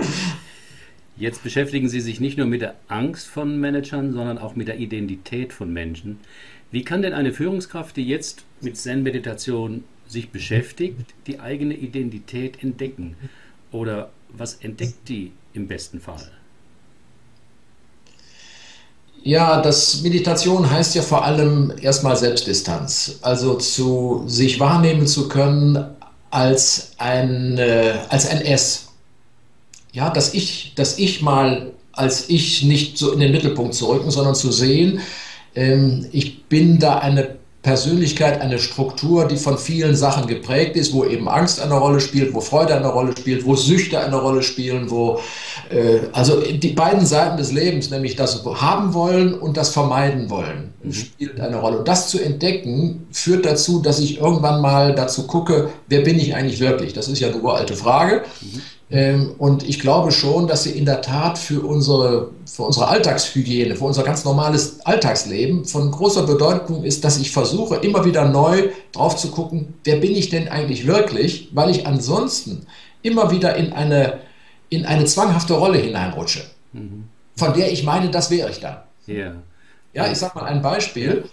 Jetzt 1.17 1.43
beschäftigen 1.43 1.87
Sie 1.87 2.01
sich 2.01 2.19
nicht 2.19 2.37
nur 2.37 2.45
mit 2.45 2.61
der 2.61 2.75
Angst 2.87 3.27
von 3.27 3.59
Managern, 3.59 4.11
sondern 4.13 4.37
auch 4.37 4.55
mit 4.55 4.67
der 4.67 4.77
Identität 4.77 5.53
von 5.53 5.71
Menschen. 5.71 6.19
Wie 6.71 6.83
kann 6.83 7.01
denn 7.01 7.13
eine 7.13 7.31
Führungskraft, 7.31 7.95
die 7.95 8.05
jetzt 8.05 8.43
mit 8.61 8.75
Zen-Meditation 8.77 9.85
sich 10.07 10.29
beschäftigt, 10.29 11.13
die 11.25 11.39
eigene 11.39 11.73
Identität 11.73 12.61
entdecken? 12.61 13.15
Oder 13.71 14.11
was 14.29 14.55
entdeckt 14.55 15.07
die 15.07 15.31
im 15.53 15.67
besten 15.67 16.01
Fall? 16.01 16.31
Ja, 19.25 19.59
das 19.59 20.03
Meditation 20.03 20.69
heißt 20.69 20.93
ja 20.93 21.01
vor 21.01 21.25
allem 21.25 21.73
erstmal 21.81 22.15
Selbstdistanz. 22.15 23.17
Also 23.23 23.55
zu 23.55 24.23
sich 24.27 24.59
wahrnehmen 24.59 25.07
zu 25.07 25.27
können 25.27 25.83
als 26.29 26.91
ein, 26.99 27.57
äh, 27.57 27.93
als 28.09 28.29
ein 28.29 28.41
S. 28.41 28.89
Ja, 29.93 30.11
dass 30.11 30.35
ich, 30.35 30.73
dass 30.75 30.99
ich 30.99 31.23
mal 31.23 31.71
als 31.91 32.29
ich 32.29 32.63
nicht 32.63 32.99
so 32.99 33.13
in 33.13 33.19
den 33.19 33.31
Mittelpunkt 33.31 33.73
zu 33.73 33.87
rücken, 33.87 34.11
sondern 34.11 34.35
zu 34.35 34.51
sehen, 34.51 34.99
ähm, 35.55 36.05
ich 36.11 36.43
bin 36.45 36.77
da 36.77 36.99
eine 36.99 37.37
Persönlichkeit, 37.65 38.41
eine 38.41 38.59
Struktur, 38.59 39.27
die 39.27 39.37
von 39.37 39.57
vielen 39.57 39.95
Sachen 39.95 40.27
geprägt 40.27 40.75
ist, 40.75 40.93
wo 40.93 41.03
eben 41.03 41.27
Angst 41.27 41.59
eine 41.59 41.73
Rolle 41.73 41.99
spielt, 41.99 42.31
wo 42.35 42.39
Freude 42.39 42.75
eine 42.75 42.89
Rolle 42.89 43.17
spielt, 43.17 43.43
wo 43.43 43.55
Süchte 43.55 43.99
eine 43.99 44.17
Rolle 44.17 44.43
spielen, 44.43 44.91
wo 44.91 45.19
äh, 45.71 46.01
also 46.11 46.41
die 46.41 46.73
beiden 46.73 47.07
Seiten 47.07 47.37
des 47.37 47.51
Lebens, 47.51 47.89
nämlich 47.89 48.15
das 48.15 48.45
haben 48.45 48.93
wollen 48.93 49.33
und 49.33 49.57
das 49.57 49.69
vermeiden 49.69 50.29
wollen, 50.29 50.75
mhm. 50.83 50.93
spielt 50.93 51.39
eine 51.41 51.55
Rolle. 51.55 51.79
Und 51.79 51.87
das 51.87 52.09
zu 52.09 52.19
entdecken, 52.19 53.07
führt 53.11 53.47
dazu, 53.47 53.81
dass 53.81 53.99
ich 53.99 54.19
irgendwann 54.19 54.61
mal 54.61 54.93
dazu 54.93 55.25
gucke, 55.25 55.69
wer 55.87 56.01
bin 56.01 56.19
ich 56.19 56.35
eigentlich 56.35 56.59
wirklich? 56.59 56.93
Das 56.93 57.07
ist 57.07 57.19
ja 57.19 57.29
eine 57.29 57.37
uralte 57.37 57.75
Frage. 57.75 58.25
Mhm. 58.41 58.61
Ähm, 58.91 59.33
und 59.39 59.67
ich 59.67 59.79
glaube 59.79 60.11
schon, 60.11 60.47
dass 60.47 60.63
sie 60.63 60.71
in 60.71 60.85
der 60.85 61.01
Tat 61.01 61.39
für 61.39 61.65
unsere, 61.65 62.29
für 62.45 62.63
unsere 62.63 62.87
Alltagshygiene, 62.87 63.75
für 63.75 63.85
unser 63.85 64.03
ganz 64.03 64.23
normales 64.23 64.85
Alltagsleben 64.85 65.65
von 65.65 65.89
großer 65.89 66.23
Bedeutung 66.23 66.83
ist, 66.83 67.03
dass 67.03 67.17
ich 67.17 67.31
versuche, 67.31 67.77
immer 67.77 68.05
wieder 68.05 68.25
neu 68.25 68.69
drauf 68.91 69.15
zu 69.15 69.31
gucken, 69.31 69.73
wer 69.83 69.97
bin 69.97 70.15
ich 70.15 70.29
denn 70.29 70.49
eigentlich 70.49 70.85
wirklich, 70.85 71.49
weil 71.53 71.71
ich 71.71 71.87
ansonsten 71.87 72.67
immer 73.01 73.31
wieder 73.31 73.55
in 73.55 73.73
eine, 73.73 74.19
in 74.69 74.85
eine 74.85 75.05
zwanghafte 75.05 75.55
Rolle 75.55 75.79
hineinrutsche, 75.79 76.43
mhm. 76.73 77.05
von 77.35 77.53
der 77.53 77.71
ich 77.71 77.83
meine, 77.83 78.11
das 78.11 78.29
wäre 78.29 78.51
ich 78.51 78.59
dann. 78.59 78.77
Yeah. 79.07 79.35
Ja, 79.93 80.11
ich 80.11 80.17
sage 80.17 80.37
mal 80.37 80.45
ein 80.45 80.61
Beispiel. 80.61 81.23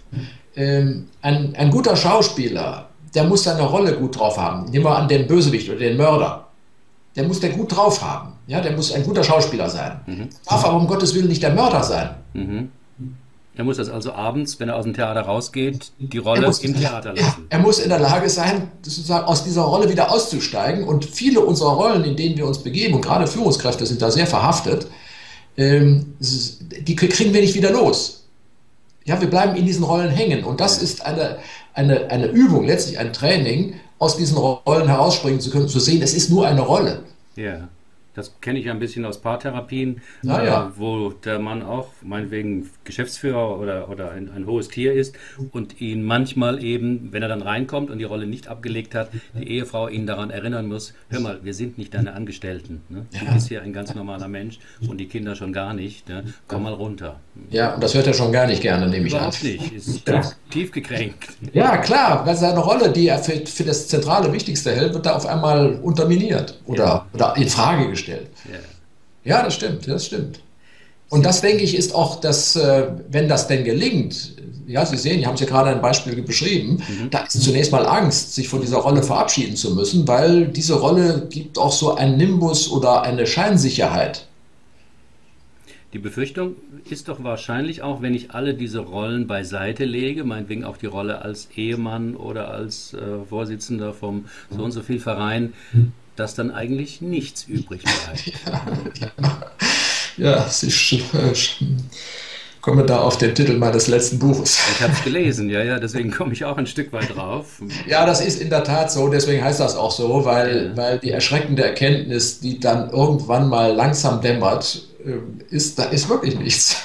Ähm, 0.55 1.09
ein, 1.21 1.55
ein 1.55 1.69
guter 1.69 1.95
Schauspieler, 1.95 2.89
der 3.13 3.25
muss 3.25 3.43
seine 3.43 3.63
Rolle 3.63 3.93
gut 3.95 4.17
drauf 4.17 4.37
haben. 4.37 4.69
Nehmen 4.71 4.85
wir 4.85 4.95
an 4.95 5.07
den 5.07 5.27
Bösewicht 5.27 5.67
oder 5.69 5.79
den 5.79 5.97
Mörder 5.97 6.47
der 7.15 7.25
muss 7.25 7.39
der 7.39 7.51
gut 7.51 7.75
drauf 7.75 8.01
haben. 8.01 8.33
Ja, 8.47 8.61
der 8.61 8.71
muss 8.71 8.91
ein 8.91 9.03
guter 9.03 9.23
Schauspieler 9.23 9.69
sein. 9.69 9.99
Mhm. 10.05 10.29
Darf 10.47 10.65
aber 10.65 10.77
um 10.77 10.87
Gottes 10.87 11.13
Willen 11.13 11.27
nicht 11.27 11.43
der 11.43 11.53
Mörder 11.53 11.83
sein. 11.83 12.09
Mhm. 12.33 12.69
Er 13.55 13.63
muss 13.63 13.77
das 13.77 13.89
also 13.89 14.13
abends, 14.13 14.59
wenn 14.59 14.69
er 14.69 14.75
aus 14.75 14.83
dem 14.83 14.95
Theater 14.95 15.21
rausgeht, 15.21 15.91
die 15.99 16.17
Rolle 16.17 16.47
muss, 16.47 16.59
im 16.63 16.75
Theater 16.75 17.13
lassen. 17.13 17.23
Ja, 17.23 17.37
er 17.49 17.59
muss 17.59 17.77
in 17.77 17.89
der 17.89 17.99
Lage 17.99 18.27
sein, 18.27 18.71
sozusagen 18.81 19.25
aus 19.25 19.43
dieser 19.43 19.61
Rolle 19.61 19.89
wieder 19.89 20.11
auszusteigen. 20.11 20.83
Und 20.83 21.05
viele 21.05 21.39
unserer 21.41 21.73
Rollen, 21.73 22.03
in 22.03 22.15
denen 22.15 22.35
wir 22.35 22.47
uns 22.47 22.57
begeben, 22.57 22.95
und 22.95 23.01
gerade 23.01 23.27
Führungskräfte 23.27 23.85
sind 23.85 24.01
da 24.01 24.09
sehr 24.09 24.25
verhaftet, 24.25 24.87
ähm, 25.55 26.15
die 26.19 26.95
kriegen 26.95 27.31
wir 27.31 27.41
nicht 27.41 27.53
wieder 27.53 27.69
los. 27.69 28.23
Ja, 29.05 29.21
wir 29.21 29.29
bleiben 29.29 29.55
in 29.55 29.67
diesen 29.67 29.83
Rollen 29.83 30.09
hängen. 30.09 30.43
Und 30.45 30.59
das 30.59 30.81
ist 30.81 31.05
eine, 31.05 31.37
eine, 31.75 32.09
eine 32.09 32.25
Übung, 32.27 32.65
letztlich 32.65 32.97
ein 32.97 33.13
Training, 33.13 33.75
aus 34.03 34.17
diesen 34.17 34.37
Rollen 34.37 34.87
herausspringen 34.87 35.39
zu 35.39 35.49
können, 35.49 35.67
zu 35.67 35.79
sehen, 35.79 36.01
es 36.01 36.13
ist 36.13 36.29
nur 36.29 36.45
eine 36.45 36.61
Rolle. 36.61 36.99
Ja. 37.35 37.67
Das 38.13 38.39
kenne 38.41 38.59
ich 38.59 38.65
ja 38.65 38.71
ein 38.71 38.79
bisschen 38.79 39.05
aus 39.05 39.21
Paartherapien, 39.21 40.01
ah, 40.27 40.39
äh, 40.39 40.45
ja. 40.45 40.71
wo 40.75 41.09
der 41.09 41.39
Mann 41.39 41.63
auch 41.63 41.89
meinetwegen 42.01 42.69
Geschäftsführer 42.83 43.59
oder, 43.59 43.89
oder 43.89 44.11
ein, 44.11 44.29
ein, 44.35 44.45
hohes 44.45 44.67
Tier 44.67 44.93
ist 44.93 45.15
und 45.51 45.81
ihn 45.81 46.03
manchmal 46.03 46.63
eben, 46.63 47.11
wenn 47.11 47.23
er 47.23 47.29
dann 47.29 47.41
reinkommt 47.41 47.89
und 47.89 47.97
die 47.97 48.03
Rolle 48.03 48.27
nicht 48.27 48.47
abgelegt 48.47 48.93
hat, 48.93 49.09
die 49.33 49.49
Ehefrau 49.49 49.87
ihn 49.87 50.05
daran 50.05 50.29
erinnern 50.29 50.67
muss, 50.67 50.93
hör 51.09 51.19
mal, 51.19 51.39
wir 51.43 51.53
sind 51.53 51.77
nicht 51.77 51.93
deine 51.93 52.13
Angestellten. 52.13 52.81
Ne? 52.89 53.05
Du 53.11 53.25
ja. 53.25 53.33
bist 53.33 53.47
hier 53.47 53.61
ein 53.61 53.73
ganz 53.73 53.95
normaler 53.95 54.27
Mensch 54.27 54.59
und 54.87 54.97
die 54.97 55.07
Kinder 55.07 55.35
schon 55.35 55.53
gar 55.53 55.73
nicht. 55.73 56.07
Ne? 56.07 56.23
Komm 56.47 56.63
mal 56.63 56.73
runter. 56.73 57.19
Ja, 57.49 57.73
und 57.73 57.83
das 57.83 57.95
hört 57.95 58.07
er 58.07 58.13
schon 58.13 58.31
gar 58.31 58.45
nicht 58.45 58.61
gerne, 58.61 58.87
nehme 58.87 59.07
ich 59.07 59.13
an. 59.13 59.19
Überhaupt 59.19 59.43
nicht, 59.43 59.73
ist 59.73 60.07
ja. 60.07 60.19
tief, 60.21 60.35
tief 60.49 60.71
gekränkt. 60.71 61.29
Ja, 61.53 61.77
klar, 61.77 62.25
weil 62.25 62.35
seine 62.35 62.59
Rolle, 62.59 62.91
die 62.91 63.07
er 63.07 63.19
für, 63.19 63.45
für 63.45 63.63
das 63.63 63.87
zentrale 63.87 64.31
Wichtigste 64.31 64.71
hält, 64.71 64.93
wird 64.93 65.05
da 65.05 65.15
auf 65.15 65.25
einmal 65.25 65.79
unterminiert 65.81 66.59
oder, 66.65 67.02
oder 67.13 67.35
in 67.37 67.49
Frage 67.49 67.89
gestellt. 67.89 68.29
Ja, 69.23 69.43
das 69.43 69.55
stimmt, 69.55 69.87
das 69.87 70.05
stimmt. 70.05 70.39
Und 71.09 71.23
das, 71.23 71.41
denke 71.41 71.63
ich, 71.63 71.77
ist 71.77 71.93
auch 71.93 72.19
das, 72.19 72.55
äh, 72.55 72.87
wenn 73.09 73.29
das 73.29 73.47
denn 73.47 73.63
gelingt, 73.63 74.33
ja, 74.65 74.85
Sie 74.85 74.97
sehen, 74.97 75.19
Sie 75.19 75.27
haben 75.27 75.35
es 75.35 75.41
ja 75.41 75.45
gerade 75.45 75.69
ein 75.69 75.81
Beispiel 75.81 76.19
beschrieben, 76.23 76.81
mhm. 76.87 77.09
da 77.11 77.19
ist 77.19 77.39
zunächst 77.41 77.71
mal 77.71 77.85
Angst, 77.85 78.33
sich 78.33 78.49
von 78.49 78.61
dieser 78.61 78.77
Rolle 78.77 79.03
verabschieden 79.03 79.55
zu 79.55 79.75
müssen, 79.75 80.07
weil 80.07 80.47
diese 80.47 80.73
Rolle 80.73 81.27
gibt 81.29 81.59
auch 81.59 81.71
so 81.71 81.95
einen 81.95 82.17
Nimbus 82.17 82.71
oder 82.71 83.03
eine 83.03 83.27
Scheinsicherheit. 83.27 84.27
Die 85.93 85.99
Befürchtung 85.99 86.55
ist 86.89 87.07
doch 87.07 87.23
wahrscheinlich 87.23 87.83
auch, 87.83 88.01
wenn 88.01 88.15
ich 88.15 88.31
alle 88.31 88.55
diese 88.55 88.79
Rollen 88.79 89.27
beiseite 89.27 89.85
lege, 89.85 90.23
meinetwegen 90.23 90.63
auch 90.63 90.77
die 90.77 90.87
Rolle 90.87 91.21
als 91.21 91.49
Ehemann 91.55 92.15
oder 92.15 92.49
als 92.49 92.95
äh, 92.95 93.23
Vorsitzender 93.29 93.93
vom 93.93 94.25
so 94.49 94.63
und 94.63 94.71
so 94.71 94.81
viel 94.81 94.99
Verein, 94.99 95.53
dass 96.15 96.35
dann 96.35 96.51
eigentlich 96.51 97.01
nichts 97.01 97.45
übrig 97.47 97.83
bleibt. 97.83 98.31
ja, 98.99 99.51
ja, 100.17 100.47
Sie 100.47 100.97
äh, 100.97 101.33
komme 102.61 102.85
da 102.85 102.99
auf 102.99 103.17
den 103.17 103.35
Titel 103.35 103.57
meines 103.57 103.87
letzten 103.87 104.19
Buches. 104.19 104.59
Ich 104.73 104.81
habe 104.81 104.93
es 104.93 105.03
gelesen, 105.03 105.49
ja, 105.49 105.63
ja, 105.63 105.79
deswegen 105.79 106.11
komme 106.11 106.33
ich 106.33 106.45
auch 106.45 106.57
ein 106.57 106.65
Stück 106.67 106.93
weit 106.93 107.15
drauf. 107.15 107.61
Ja, 107.87 108.05
das 108.05 108.21
ist 108.21 108.41
in 108.41 108.49
der 108.49 108.63
Tat 108.63 108.91
so, 108.91 109.09
deswegen 109.09 109.43
heißt 109.43 109.59
das 109.59 109.75
auch 109.75 109.91
so, 109.91 110.23
weil, 110.23 110.67
ja. 110.67 110.77
weil 110.77 110.99
die 110.99 111.11
erschreckende 111.11 111.63
Erkenntnis, 111.63 112.39
die 112.39 112.59
dann 112.59 112.89
irgendwann 112.91 113.49
mal 113.49 113.73
langsam 113.73 114.21
dämmert, 114.21 114.87
äh, 115.05 115.53
ist, 115.53 115.77
da 115.77 115.85
ist 115.85 116.09
wirklich 116.09 116.39
nichts. 116.39 116.77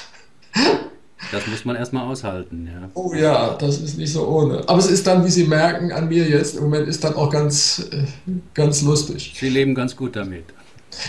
Das 1.31 1.45
muss 1.47 1.65
man 1.65 1.75
erstmal 1.75 2.07
aushalten, 2.07 2.67
ja. 2.71 2.89
Oh 2.93 3.13
ja, 3.13 3.55
das 3.55 3.79
ist 3.79 3.97
nicht 3.97 4.13
so 4.13 4.25
ohne. 4.25 4.67
Aber 4.67 4.79
es 4.79 4.89
ist 4.89 5.05
dann, 5.05 5.25
wie 5.25 5.29
Sie 5.29 5.43
merken, 5.43 5.91
an 5.91 6.07
mir 6.07 6.27
jetzt 6.27 6.55
im 6.55 6.63
Moment 6.63 6.87
ist 6.87 7.03
dann 7.03 7.15
auch 7.15 7.29
ganz, 7.29 7.87
äh, 7.91 8.03
ganz 8.53 8.81
lustig. 8.81 9.33
Sie 9.37 9.49
leben 9.49 9.75
ganz 9.75 9.95
gut 9.95 10.15
damit. 10.15 10.45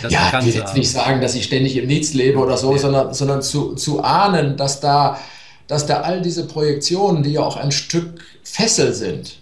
Das 0.01 0.11
ja, 0.11 0.31
ich 0.39 0.45
will 0.45 0.53
jetzt 0.53 0.75
nicht 0.75 0.91
sagen, 0.91 1.21
dass 1.21 1.33
ich 1.33 1.45
ständig 1.45 1.75
im 1.77 1.87
Nichts 1.87 2.13
lebe 2.13 2.39
oder 2.39 2.57
so, 2.57 2.73
ja. 2.73 2.77
sondern, 2.77 3.13
sondern 3.13 3.41
zu, 3.41 3.73
zu 3.75 4.03
ahnen, 4.03 4.57
dass 4.57 4.79
da, 4.79 5.17
dass 5.67 5.85
da 5.85 6.01
all 6.01 6.21
diese 6.21 6.45
Projektionen, 6.45 7.23
die 7.23 7.33
ja 7.33 7.41
auch 7.41 7.57
ein 7.57 7.71
Stück 7.71 8.21
Fessel 8.43 8.93
sind, 8.93 9.40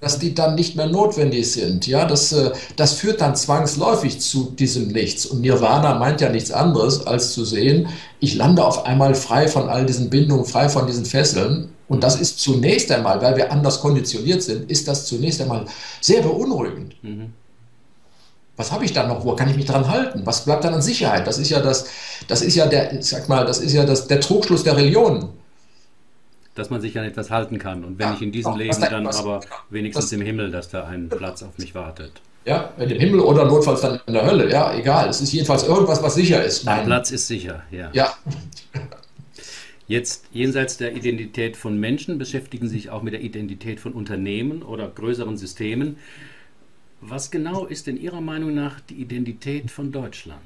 dass 0.00 0.20
die 0.20 0.34
dann 0.34 0.54
nicht 0.54 0.76
mehr 0.76 0.86
notwendig 0.86 1.50
sind. 1.50 1.86
Ja, 1.86 2.04
das, 2.04 2.32
äh, 2.32 2.52
das 2.76 2.92
führt 2.92 3.20
dann 3.20 3.34
zwangsläufig 3.34 4.20
zu 4.20 4.52
diesem 4.52 4.88
Nichts. 4.88 5.26
Und 5.26 5.40
Nirvana 5.40 5.98
meint 5.98 6.20
ja 6.20 6.30
nichts 6.30 6.52
anderes, 6.52 7.06
als 7.06 7.32
zu 7.32 7.44
sehen, 7.44 7.88
ich 8.20 8.36
lande 8.36 8.64
auf 8.64 8.86
einmal 8.86 9.14
frei 9.16 9.48
von 9.48 9.68
all 9.68 9.84
diesen 9.86 10.08
Bindungen, 10.08 10.44
frei 10.44 10.68
von 10.68 10.86
diesen 10.86 11.04
Fesseln. 11.04 11.70
Und 11.88 12.04
das 12.04 12.20
ist 12.20 12.38
zunächst 12.38 12.92
einmal, 12.92 13.20
weil 13.20 13.36
wir 13.36 13.50
anders 13.50 13.80
konditioniert 13.80 14.42
sind, 14.42 14.70
ist 14.70 14.86
das 14.86 15.06
zunächst 15.06 15.40
einmal 15.40 15.64
sehr 16.00 16.22
beunruhigend. 16.22 16.94
Mhm. 17.02 17.32
Was 18.56 18.70
habe 18.70 18.84
ich 18.84 18.92
dann 18.92 19.08
noch? 19.08 19.24
Wo 19.24 19.34
kann 19.34 19.50
ich 19.50 19.56
mich 19.56 19.64
dran 19.64 19.88
halten? 19.88 20.20
Was 20.24 20.44
bleibt 20.44 20.62
dann 20.62 20.74
an 20.74 20.82
Sicherheit? 20.82 21.26
Das 21.26 21.38
ist 21.38 21.50
ja 21.50 21.60
das, 21.60 21.86
das 22.28 22.42
ist 22.42 22.54
ja 22.54 22.66
der, 22.66 23.02
sag 23.02 23.28
mal, 23.28 23.44
das 23.44 23.58
ist 23.58 23.72
ja 23.72 23.84
das, 23.84 24.06
der 24.06 24.20
Trugschluss 24.20 24.62
der 24.62 24.76
Religionen 24.76 25.39
dass 26.54 26.70
man 26.70 26.80
sich 26.80 26.98
an 26.98 27.04
etwas 27.04 27.30
halten 27.30 27.58
kann. 27.58 27.84
Und 27.84 27.98
wenn 27.98 28.06
ja, 28.06 28.12
nicht 28.12 28.22
in 28.22 28.32
diesem 28.32 28.56
Leben, 28.56 28.80
dann 28.80 29.06
aber 29.06 29.40
wenigstens 29.70 30.12
im 30.12 30.20
Himmel, 30.20 30.50
dass 30.50 30.68
da 30.68 30.84
ein 30.84 31.08
Platz 31.08 31.42
auf 31.42 31.58
mich 31.58 31.74
wartet. 31.74 32.12
Ja, 32.44 32.72
in 32.78 32.88
dem 32.88 32.98
Himmel 32.98 33.20
oder 33.20 33.44
notfalls 33.44 33.82
dann 33.82 34.00
in 34.06 34.14
der 34.14 34.24
Hölle. 34.24 34.50
Ja, 34.50 34.74
egal. 34.74 35.08
Es 35.08 35.20
ist 35.20 35.32
jedenfalls 35.32 35.64
irgendwas, 35.64 36.02
was 36.02 36.14
sicher 36.14 36.42
ist. 36.42 36.64
Mein 36.64 36.86
Platz 36.86 37.10
ist 37.10 37.26
sicher, 37.26 37.62
ja. 37.70 37.90
Ja. 37.92 38.14
Jetzt 39.86 40.26
jenseits 40.32 40.76
der 40.76 40.94
Identität 40.94 41.56
von 41.56 41.78
Menschen 41.78 42.16
beschäftigen 42.16 42.68
Sie 42.68 42.76
sich 42.76 42.90
auch 42.90 43.02
mit 43.02 43.12
der 43.12 43.22
Identität 43.22 43.80
von 43.80 43.92
Unternehmen 43.92 44.62
oder 44.62 44.88
größeren 44.88 45.36
Systemen. 45.36 45.98
Was 47.00 47.30
genau 47.30 47.66
ist 47.66 47.88
in 47.88 48.00
Ihrer 48.00 48.20
Meinung 48.20 48.54
nach 48.54 48.80
die 48.80 48.94
Identität 48.94 49.70
von 49.70 49.90
Deutschland? 49.90 50.40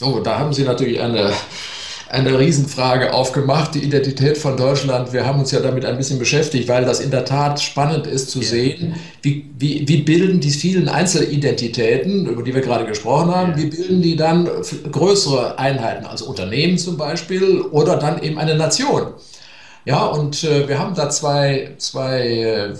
Oh, 0.00 0.20
da 0.20 0.38
haben 0.38 0.52
Sie 0.52 0.64
natürlich 0.64 1.00
eine 1.00 1.32
eine 2.12 2.38
Riesenfrage 2.38 3.14
aufgemacht, 3.14 3.74
die 3.74 3.78
Identität 3.78 4.36
von 4.36 4.58
Deutschland. 4.58 5.14
Wir 5.14 5.24
haben 5.24 5.40
uns 5.40 5.50
ja 5.50 5.60
damit 5.60 5.86
ein 5.86 5.96
bisschen 5.96 6.18
beschäftigt, 6.18 6.68
weil 6.68 6.84
das 6.84 7.00
in 7.00 7.10
der 7.10 7.24
Tat 7.24 7.58
spannend 7.58 8.06
ist 8.06 8.30
zu 8.30 8.40
ja. 8.40 8.48
sehen, 8.48 8.96
wie, 9.22 9.46
wie, 9.58 9.88
wie 9.88 10.02
bilden 10.02 10.38
die 10.38 10.50
vielen 10.50 10.90
Einzelidentitäten, 10.90 12.26
über 12.26 12.42
die 12.42 12.54
wir 12.54 12.60
gerade 12.60 12.84
gesprochen 12.84 13.34
haben, 13.34 13.52
ja. 13.52 13.56
wie 13.56 13.66
bilden 13.70 14.02
die 14.02 14.14
dann 14.14 14.46
größere 14.90 15.58
Einheiten, 15.58 16.04
also 16.04 16.26
Unternehmen 16.26 16.76
zum 16.76 16.98
Beispiel, 16.98 17.62
oder 17.62 17.96
dann 17.96 18.22
eben 18.22 18.36
eine 18.38 18.56
Nation. 18.56 19.14
Ja, 19.84 20.06
und 20.06 20.44
äh, 20.44 20.68
wir 20.68 20.78
haben 20.78 20.94
da 20.94 21.10
zwei, 21.10 21.74
zwei 21.78 22.28
äh, 22.28 22.74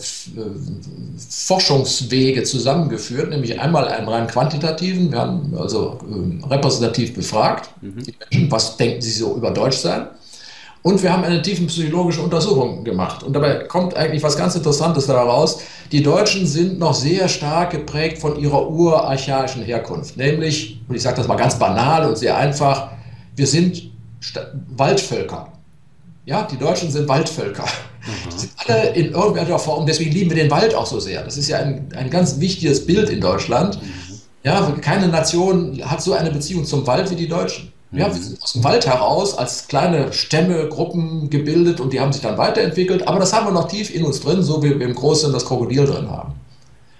Forschungswege 1.28 2.44
zusammengeführt, 2.44 3.30
nämlich 3.30 3.60
einmal 3.60 3.88
einen 3.88 4.08
rein 4.08 4.28
quantitativen, 4.28 5.10
wir 5.10 5.18
haben 5.18 5.52
also 5.58 5.98
äh, 6.08 6.46
repräsentativ 6.46 7.14
befragt, 7.14 7.70
mhm. 7.80 8.04
Menschen, 8.30 8.50
was 8.52 8.76
denken 8.76 9.02
sie 9.02 9.10
so 9.10 9.34
über 9.34 9.50
Deutschsein? 9.50 10.06
Und 10.82 11.02
wir 11.02 11.12
haben 11.12 11.22
eine 11.22 11.40
tiefenpsychologische 11.42 12.20
Untersuchung 12.20 12.82
gemacht. 12.82 13.22
Und 13.22 13.34
dabei 13.34 13.54
kommt 13.64 13.96
eigentlich 13.96 14.22
was 14.22 14.36
ganz 14.36 14.56
Interessantes 14.56 15.06
daraus. 15.06 15.60
Die 15.92 16.02
Deutschen 16.02 16.44
sind 16.44 16.80
noch 16.80 16.94
sehr 16.94 17.28
stark 17.28 17.70
geprägt 17.70 18.18
von 18.18 18.36
ihrer 18.36 18.68
urarchaischen 18.68 19.62
Herkunft. 19.62 20.16
Nämlich, 20.16 20.80
und 20.88 20.96
ich 20.96 21.02
sage 21.02 21.16
das 21.16 21.28
mal 21.28 21.36
ganz 21.36 21.56
banal 21.56 22.08
und 22.08 22.18
sehr 22.18 22.36
einfach, 22.36 22.88
wir 23.36 23.46
sind 23.46 23.92
Waldvölker. 24.76 25.51
Ja, 26.24 26.42
die 26.42 26.56
Deutschen 26.56 26.90
sind 26.90 27.08
Waldvölker. 27.08 27.64
Mhm. 27.64 28.38
Sind 28.38 28.52
alle 28.56 28.90
in 28.94 29.12
irgendeiner 29.12 29.58
Form, 29.58 29.86
deswegen 29.86 30.12
lieben 30.12 30.30
wir 30.30 30.36
den 30.36 30.50
Wald 30.50 30.74
auch 30.74 30.86
so 30.86 31.00
sehr. 31.00 31.22
Das 31.22 31.36
ist 31.36 31.48
ja 31.48 31.58
ein, 31.58 31.88
ein 31.96 32.10
ganz 32.10 32.38
wichtiges 32.38 32.86
Bild 32.86 33.10
in 33.10 33.20
Deutschland. 33.20 33.80
Mhm. 33.82 33.88
Ja, 34.44 34.72
keine 34.80 35.08
Nation 35.08 35.80
hat 35.84 36.02
so 36.02 36.12
eine 36.12 36.30
Beziehung 36.30 36.64
zum 36.64 36.86
Wald 36.86 37.10
wie 37.10 37.16
die 37.16 37.28
Deutschen. 37.28 37.72
Ja, 37.92 38.06
wir 38.06 38.22
sind 38.22 38.42
aus 38.42 38.54
dem 38.54 38.64
Wald 38.64 38.86
heraus 38.86 39.36
als 39.36 39.68
kleine 39.68 40.14
Stämme, 40.14 40.66
Gruppen 40.68 41.28
gebildet 41.28 41.78
und 41.78 41.92
die 41.92 42.00
haben 42.00 42.10
sich 42.10 42.22
dann 42.22 42.38
weiterentwickelt. 42.38 43.06
Aber 43.06 43.18
das 43.18 43.34
haben 43.34 43.46
wir 43.46 43.52
noch 43.52 43.68
tief 43.68 43.94
in 43.94 44.02
uns 44.04 44.20
drin, 44.20 44.42
so 44.42 44.62
wie 44.62 44.78
wir 44.78 44.86
im 44.86 44.94
Großen 44.94 45.30
das 45.30 45.44
Krokodil 45.44 45.84
drin 45.84 46.10
haben. 46.10 46.32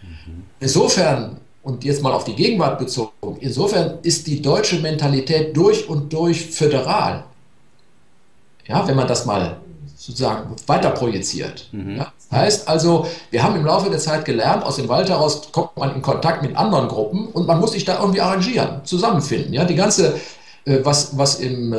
Mhm. 0.02 0.42
Insofern, 0.60 1.38
und 1.62 1.82
jetzt 1.84 2.02
mal 2.02 2.12
auf 2.12 2.24
die 2.24 2.34
Gegenwart 2.34 2.78
bezogen, 2.78 3.38
insofern 3.40 4.00
ist 4.02 4.26
die 4.26 4.42
deutsche 4.42 4.80
Mentalität 4.80 5.56
durch 5.56 5.88
und 5.88 6.12
durch 6.12 6.50
föderal. 6.50 7.24
Ja, 8.66 8.86
wenn 8.86 8.96
man 8.96 9.08
das 9.08 9.26
mal 9.26 9.56
sozusagen 9.96 10.56
weiter 10.66 10.90
projiziert. 10.90 11.68
Mhm. 11.70 11.98
Ja, 11.98 12.12
das 12.30 12.38
heißt 12.38 12.68
also, 12.68 13.06
wir 13.30 13.42
haben 13.42 13.54
im 13.56 13.64
Laufe 13.64 13.88
der 13.88 14.00
Zeit 14.00 14.24
gelernt, 14.24 14.64
aus 14.64 14.76
dem 14.76 14.88
Wald 14.88 15.08
heraus 15.08 15.52
kommt 15.52 15.76
man 15.76 15.94
in 15.94 16.02
Kontakt 16.02 16.42
mit 16.42 16.56
anderen 16.56 16.88
Gruppen 16.88 17.28
und 17.28 17.46
man 17.46 17.60
muss 17.60 17.72
sich 17.72 17.84
da 17.84 18.00
irgendwie 18.00 18.20
arrangieren, 18.20 18.80
zusammenfinden. 18.84 19.52
Ja, 19.52 19.64
die 19.64 19.76
ganze, 19.76 20.14
äh, 20.64 20.78
was, 20.82 21.16
was 21.16 21.36
im 21.36 21.76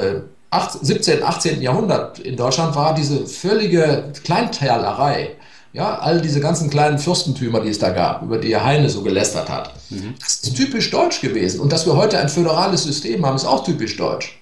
17., 0.82 1.20
äh, 1.20 1.24
18. 1.24 1.62
Jahrhundert 1.62 2.20
in 2.20 2.38
Deutschland 2.38 2.76
war, 2.76 2.94
diese 2.94 3.26
völlige 3.26 4.12
Kleinteilerei. 4.24 5.32
Ja, 5.74 5.98
all 5.98 6.22
diese 6.22 6.40
ganzen 6.40 6.70
kleinen 6.70 7.00
Fürstentümer, 7.00 7.60
die 7.60 7.70
es 7.70 7.80
da 7.80 7.90
gab, 7.90 8.22
über 8.22 8.38
die 8.38 8.56
Heine 8.56 8.90
so 8.90 9.02
gelästert 9.02 9.50
hat. 9.50 9.74
Mhm. 9.90 10.14
Das 10.20 10.36
ist 10.36 10.56
typisch 10.56 10.92
deutsch 10.92 11.20
gewesen. 11.20 11.60
Und 11.60 11.74
dass 11.74 11.88
wir 11.88 11.96
heute 11.98 12.20
ein 12.20 12.30
föderales 12.30 12.84
System 12.84 13.26
haben, 13.26 13.36
ist 13.36 13.46
auch 13.46 13.64
typisch 13.64 13.98
deutsch. 13.98 14.40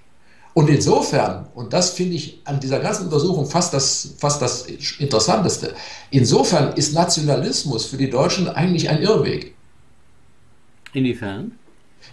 Und 0.53 0.69
insofern, 0.69 1.47
und 1.55 1.71
das 1.71 1.91
finde 1.91 2.15
ich 2.15 2.41
an 2.43 2.59
dieser 2.59 2.79
ganzen 2.79 3.05
Untersuchung 3.05 3.45
fast 3.45 3.73
das, 3.73 4.15
fast 4.17 4.41
das 4.41 4.65
Interessanteste, 4.99 5.73
insofern 6.09 6.73
ist 6.73 6.93
Nationalismus 6.93 7.85
für 7.85 7.97
die 7.97 8.09
Deutschen 8.09 8.49
eigentlich 8.49 8.89
ein 8.89 9.01
Irrweg. 9.01 9.55
Inwiefern? 10.93 11.53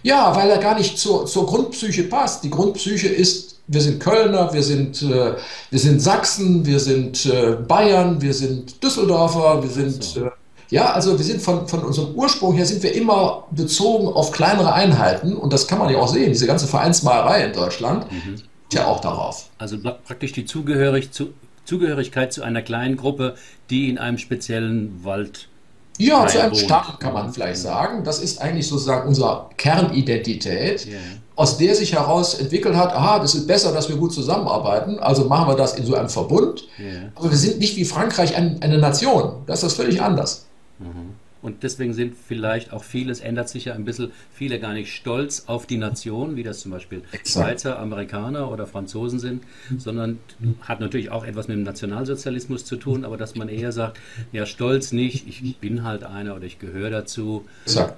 Ja, 0.03 0.33
weil 0.35 0.49
er 0.49 0.59
gar 0.59 0.77
nicht 0.77 0.97
zur, 0.97 1.25
zur 1.25 1.45
Grundpsyche 1.45 2.03
passt. 2.03 2.43
Die 2.43 2.49
Grundpsyche 2.49 3.09
ist, 3.09 3.59
wir 3.67 3.81
sind 3.81 3.99
Kölner, 3.99 4.53
wir 4.53 4.63
sind, 4.63 5.01
äh, 5.01 5.35
wir 5.69 5.79
sind 5.79 6.01
Sachsen, 6.01 6.65
wir 6.65 6.79
sind 6.79 7.25
äh, 7.25 7.57
Bayern, 7.67 8.21
wir 8.21 8.33
sind 8.33 8.81
Düsseldorfer, 8.81 9.61
wir 9.61 9.69
sind, 9.69 10.15
äh, 10.15 10.29
ja, 10.69 10.91
also 10.91 11.17
wir 11.17 11.25
sind 11.25 11.41
von, 11.41 11.67
von 11.67 11.83
unserem 11.83 12.13
Ursprung 12.13 12.53
her 12.53 12.65
sind 12.65 12.83
wir 12.83 12.93
immer 12.93 13.47
bezogen 13.51 14.07
auf 14.07 14.31
kleinere 14.31 14.73
Einheiten 14.73 15.35
und 15.35 15.51
das 15.51 15.67
kann 15.67 15.79
man 15.79 15.91
ja 15.91 15.97
auch 15.97 16.07
sehen, 16.07 16.31
diese 16.31 16.45
ganze 16.45 16.67
Vereinsmalerei 16.67 17.45
in 17.45 17.53
Deutschland, 17.53 18.11
mhm. 18.11 18.35
ja 18.71 18.85
auch 18.85 18.99
darauf. 18.99 19.49
Also 19.57 19.77
praktisch 19.79 20.31
die 20.33 20.45
Zugehörig 20.45 21.11
zu, 21.11 21.33
Zugehörigkeit 21.65 22.31
zu 22.33 22.43
einer 22.43 22.61
kleinen 22.61 22.97
Gruppe, 22.97 23.35
die 23.71 23.89
in 23.89 23.97
einem 23.97 24.19
speziellen 24.19 25.03
Wald 25.03 25.49
ja, 25.97 26.25
zu 26.27 26.41
einem 26.41 26.55
Stamm 26.55 26.97
kann 26.99 27.13
man 27.13 27.33
vielleicht 27.33 27.59
sagen. 27.59 28.05
Das 28.05 28.19
ist 28.19 28.39
eigentlich 28.39 28.67
sozusagen 28.67 29.07
unsere 29.07 29.47
Kernidentität, 29.57 30.87
yeah. 30.87 30.97
aus 31.35 31.57
der 31.57 31.75
sich 31.75 31.93
heraus 31.93 32.35
entwickelt 32.35 32.75
hat, 32.77 32.93
aha, 32.93 33.19
das 33.19 33.35
ist 33.35 33.47
besser, 33.47 33.73
dass 33.73 33.89
wir 33.89 33.97
gut 33.97 34.13
zusammenarbeiten, 34.13 34.99
also 34.99 35.25
machen 35.25 35.49
wir 35.49 35.55
das 35.57 35.73
in 35.73 35.85
so 35.85 35.95
einem 35.95 36.07
Verbund. 36.07 36.63
Yeah. 36.79 37.11
Aber 37.15 37.31
wir 37.31 37.37
sind 37.37 37.59
nicht 37.59 37.75
wie 37.75 37.83
Frankreich 37.83 38.35
ein, 38.37 38.61
eine 38.61 38.77
Nation. 38.77 39.43
Das 39.45 39.61
ist 39.63 39.73
völlig 39.73 40.01
anders. 40.01 40.45
Mhm. 40.79 41.15
Und 41.41 41.63
deswegen 41.63 41.93
sind 41.93 42.15
vielleicht 42.17 42.73
auch 42.73 42.83
vieles, 42.83 43.21
ändert 43.21 43.47
sich 43.47 43.65
ja 43.65 43.73
ein 43.73 43.85
bisschen, 43.85 44.11
viele 44.33 44.59
gar 44.59 44.73
nicht 44.73 44.93
stolz 44.93 45.43
auf 45.47 45.65
die 45.65 45.77
Nation, 45.77 46.35
wie 46.35 46.43
das 46.43 46.59
zum 46.59 46.71
Beispiel 46.71 47.01
Exakt. 47.13 47.45
Schweizer, 47.47 47.79
Amerikaner 47.79 48.51
oder 48.51 48.67
Franzosen 48.67 49.19
sind, 49.19 49.43
sondern 49.77 50.19
hat 50.61 50.81
natürlich 50.81 51.11
auch 51.11 51.23
etwas 51.23 51.47
mit 51.47 51.55
dem 51.55 51.63
Nationalsozialismus 51.63 52.65
zu 52.65 52.75
tun, 52.75 53.05
aber 53.05 53.15
dass 53.15 53.35
man 53.35 53.47
eher 53.47 53.71
sagt, 53.71 53.99
ja, 54.33 54.45
stolz 54.45 54.91
nicht, 54.91 55.27
ich 55.27 55.57
bin 55.57 55.83
halt 55.83 56.03
einer 56.03 56.35
oder 56.35 56.43
ich 56.43 56.59
gehöre 56.59 56.89
dazu. 56.89 57.45
Exakt. 57.65 57.95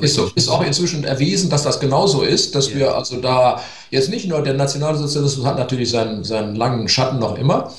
Ist, 0.00 0.14
so, 0.14 0.30
ist, 0.34 0.48
auch 0.48 0.64
inzwischen 0.64 1.02
erwiesen, 1.02 1.50
dass 1.50 1.64
das 1.64 1.80
genauso 1.80 2.22
ist, 2.22 2.54
dass 2.54 2.70
ja. 2.70 2.76
wir 2.76 2.94
also 2.94 3.20
da 3.20 3.60
jetzt 3.90 4.10
nicht 4.10 4.28
nur 4.28 4.42
der 4.42 4.52
Nationalsozialismus 4.52 5.46
hat 5.46 5.58
natürlich 5.58 5.90
seinen, 5.90 6.22
seinen 6.24 6.54
langen 6.54 6.88
Schatten 6.88 7.18
noch 7.18 7.38
immer, 7.38 7.72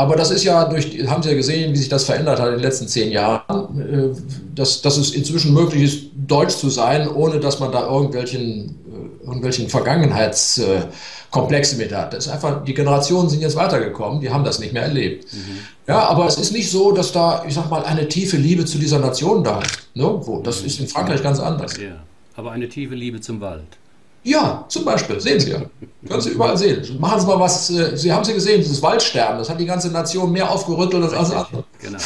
aber 0.00 0.16
das 0.16 0.30
ist 0.30 0.44
ja 0.44 0.64
durch, 0.64 1.06
haben 1.06 1.22
Sie 1.22 1.28
ja 1.28 1.34
gesehen, 1.34 1.74
wie 1.74 1.76
sich 1.76 1.90
das 1.90 2.04
verändert 2.04 2.40
hat 2.40 2.48
in 2.48 2.54
den 2.54 2.62
letzten 2.62 2.88
zehn 2.88 3.12
Jahren, 3.12 3.78
äh, 3.78 4.08
dass, 4.54 4.80
dass 4.80 4.96
es 4.96 5.10
inzwischen 5.10 5.52
möglich 5.52 5.82
ist, 5.82 6.04
deutsch 6.26 6.56
zu 6.56 6.70
sein, 6.70 7.06
ohne 7.06 7.38
dass 7.38 7.60
man 7.60 7.70
da 7.70 7.86
irgendwelchen, 7.86 8.78
äh, 8.88 9.26
irgendwelchen 9.26 9.68
Vergangenheitskomplexe 9.68 11.76
mit 11.76 11.92
hat. 11.92 12.14
Das 12.14 12.24
ist 12.24 12.32
einfach, 12.32 12.64
die 12.64 12.72
Generationen 12.72 13.28
sind 13.28 13.42
jetzt 13.42 13.56
weitergekommen, 13.56 14.22
die 14.22 14.30
haben 14.30 14.42
das 14.42 14.58
nicht 14.58 14.72
mehr 14.72 14.84
erlebt. 14.84 15.30
Mhm. 15.34 15.58
Ja, 15.86 16.08
aber 16.08 16.24
es 16.24 16.38
ist 16.38 16.52
nicht 16.52 16.70
so, 16.70 16.92
dass 16.92 17.12
da, 17.12 17.44
ich 17.46 17.52
sag 17.52 17.68
mal, 17.68 17.84
eine 17.84 18.08
tiefe 18.08 18.38
Liebe 18.38 18.64
zu 18.64 18.78
dieser 18.78 19.00
Nation 19.00 19.44
da 19.44 19.60
ist. 19.60 19.80
Nirgendwo. 19.92 20.40
Das 20.40 20.62
ist 20.62 20.80
in 20.80 20.88
Frankreich 20.88 21.22
ganz 21.22 21.40
anders. 21.40 21.76
Ja, 21.76 21.96
aber 22.36 22.52
eine 22.52 22.70
tiefe 22.70 22.94
Liebe 22.94 23.20
zum 23.20 23.42
Wald. 23.42 23.76
Ja, 24.22 24.66
zum 24.68 24.84
Beispiel, 24.84 25.18
sehen 25.20 25.40
Sie 25.40 25.50
ja. 25.50 25.62
Können 26.06 26.20
Sie 26.20 26.30
überall 26.30 26.56
sehen. 26.56 27.00
Machen 27.00 27.20
Sie 27.20 27.26
mal 27.26 27.40
was, 27.40 27.70
äh, 27.70 27.96
Sie 27.96 28.12
haben 28.12 28.24
Sie 28.24 28.34
gesehen, 28.34 28.60
dieses 28.60 28.82
Waldsterben, 28.82 29.38
das 29.38 29.48
hat 29.48 29.58
die 29.58 29.66
ganze 29.66 29.90
Nation 29.90 30.30
mehr 30.30 30.50
aufgerüttelt 30.50 31.02
als 31.02 31.12
alles 31.14 31.32
andere. 31.32 31.64
Genau. 31.80 31.98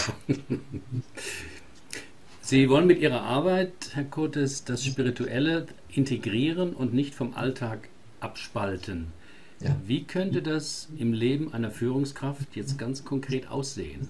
Sie 2.41 2.69
wollen 2.69 2.87
mit 2.87 3.01
Ihrer 3.01 3.23
Arbeit, 3.23 3.73
Herr 3.95 4.05
Kotes, 4.05 4.65
das 4.65 4.85
Spirituelle 4.85 5.67
integrieren 5.89 6.75
und 6.75 6.93
nicht 6.95 7.15
vom 7.15 7.35
Alltag 7.35 7.89
abspalten. 8.21 9.13
Ja. 9.61 9.75
Wie 9.87 10.05
könnte 10.05 10.43
das 10.43 10.89
im 10.99 11.13
Leben 11.13 11.55
einer 11.55 11.71
Führungskraft 11.71 12.55
jetzt 12.55 12.79
ganz 12.79 13.05
konkret 13.05 13.49
aussehen? 13.49 14.09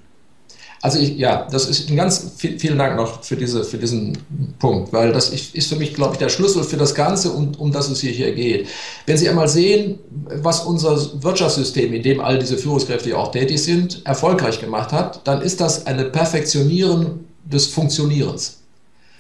Also 0.84 0.98
ich, 0.98 1.16
ja, 1.16 1.48
das 1.50 1.64
ist 1.64 1.88
ein 1.88 1.96
ganz 1.96 2.32
viel, 2.36 2.58
vielen 2.58 2.76
Dank 2.76 2.96
noch 2.96 3.24
für, 3.24 3.36
diese, 3.36 3.64
für 3.64 3.78
diesen 3.78 4.18
Punkt, 4.58 4.92
weil 4.92 5.12
das 5.12 5.30
ist 5.30 5.66
für 5.66 5.76
mich, 5.76 5.94
glaube 5.94 6.12
ich, 6.12 6.18
der 6.18 6.28
Schlüssel 6.28 6.62
für 6.62 6.76
das 6.76 6.94
Ganze, 6.94 7.30
um, 7.30 7.54
um 7.54 7.72
das 7.72 7.88
es 7.88 8.02
hier, 8.02 8.12
hier 8.12 8.34
geht. 8.34 8.68
Wenn 9.06 9.16
Sie 9.16 9.26
einmal 9.26 9.48
sehen, 9.48 9.98
was 10.42 10.60
unser 10.60 11.22
Wirtschaftssystem, 11.22 11.94
in 11.94 12.02
dem 12.02 12.20
all 12.20 12.38
diese 12.38 12.58
Führungskräfte 12.58 13.16
auch 13.16 13.32
tätig 13.32 13.62
sind, 13.62 14.04
erfolgreich 14.04 14.60
gemacht 14.60 14.92
hat, 14.92 15.26
dann 15.26 15.40
ist 15.40 15.62
das 15.62 15.86
eine 15.86 16.04
Perfektionieren 16.04 17.24
des 17.46 17.66
Funktionierens. 17.68 18.58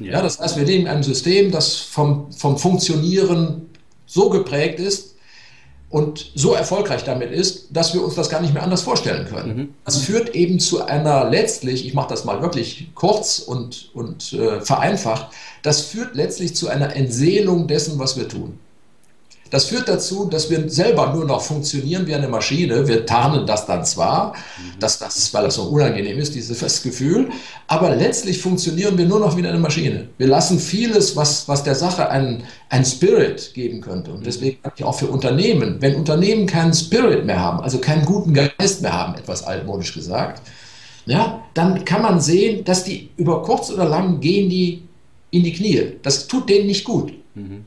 Ja. 0.00 0.12
ja 0.12 0.22
das 0.22 0.38
heißt, 0.38 0.58
wir 0.58 0.66
leben 0.66 0.82
in 0.82 0.88
einem 0.88 1.02
System, 1.02 1.50
das 1.50 1.76
vom, 1.76 2.30
vom 2.30 2.58
Funktionieren 2.58 3.70
so 4.04 4.28
geprägt 4.28 4.80
ist, 4.80 5.13
und 5.94 6.32
so 6.34 6.54
erfolgreich 6.54 7.04
damit 7.04 7.30
ist, 7.30 7.68
dass 7.70 7.94
wir 7.94 8.02
uns 8.02 8.16
das 8.16 8.28
gar 8.28 8.40
nicht 8.40 8.52
mehr 8.52 8.64
anders 8.64 8.82
vorstellen 8.82 9.28
können. 9.28 9.56
Mhm. 9.56 9.74
Das 9.84 9.98
führt 9.98 10.34
eben 10.34 10.58
zu 10.58 10.84
einer 10.84 11.30
letztlich, 11.30 11.86
ich 11.86 11.94
mache 11.94 12.08
das 12.08 12.24
mal 12.24 12.42
wirklich 12.42 12.88
kurz 12.96 13.38
und, 13.38 13.90
und 13.94 14.32
äh, 14.32 14.60
vereinfacht, 14.60 15.28
das 15.62 15.82
führt 15.82 16.16
letztlich 16.16 16.56
zu 16.56 16.68
einer 16.68 16.96
Entseelung 16.96 17.68
dessen, 17.68 17.96
was 18.00 18.16
wir 18.16 18.28
tun. 18.28 18.58
Das 19.54 19.66
führt 19.66 19.88
dazu, 19.88 20.24
dass 20.24 20.50
wir 20.50 20.68
selber 20.68 21.12
nur 21.14 21.26
noch 21.26 21.40
funktionieren 21.40 22.08
wie 22.08 22.14
eine 22.16 22.26
Maschine. 22.26 22.88
Wir 22.88 23.06
tarnen 23.06 23.46
das 23.46 23.66
dann 23.66 23.84
zwar, 23.84 24.32
mhm. 24.32 24.80
dass 24.80 24.98
das, 24.98 25.32
weil 25.32 25.44
das 25.44 25.54
so 25.54 25.62
unangenehm 25.62 26.18
ist, 26.18 26.34
dieses 26.34 26.82
Gefühl, 26.82 27.28
aber 27.68 27.94
letztlich 27.94 28.40
funktionieren 28.42 28.98
wir 28.98 29.06
nur 29.06 29.20
noch 29.20 29.36
wie 29.36 29.46
eine 29.46 29.60
Maschine. 29.60 30.08
Wir 30.18 30.26
lassen 30.26 30.58
vieles, 30.58 31.14
was, 31.14 31.46
was 31.46 31.62
der 31.62 31.76
Sache 31.76 32.10
einen, 32.10 32.42
einen 32.68 32.84
Spirit 32.84 33.52
geben 33.54 33.80
könnte. 33.80 34.10
Und 34.10 34.22
mhm. 34.22 34.24
deswegen 34.24 34.58
auch 34.82 34.98
für 34.98 35.06
Unternehmen, 35.06 35.76
wenn 35.78 35.94
Unternehmen 35.94 36.48
keinen 36.48 36.74
Spirit 36.74 37.24
mehr 37.24 37.38
haben, 37.38 37.60
also 37.60 37.78
keinen 37.78 38.04
guten 38.04 38.34
Geist 38.34 38.82
mehr 38.82 38.92
haben, 38.92 39.14
etwas 39.14 39.44
altmodisch 39.44 39.94
gesagt, 39.94 40.42
ja, 41.06 41.44
dann 41.54 41.84
kann 41.84 42.02
man 42.02 42.20
sehen, 42.20 42.64
dass 42.64 42.82
die 42.82 43.10
über 43.16 43.44
kurz 43.44 43.70
oder 43.70 43.84
lang 43.84 44.18
gehen 44.18 44.50
die 44.50 44.82
in 45.30 45.44
die 45.44 45.52
Knie. 45.52 45.92
Das 46.02 46.26
tut 46.26 46.48
denen 46.48 46.66
nicht 46.66 46.82
gut. 46.82 47.12
Mhm. 47.36 47.66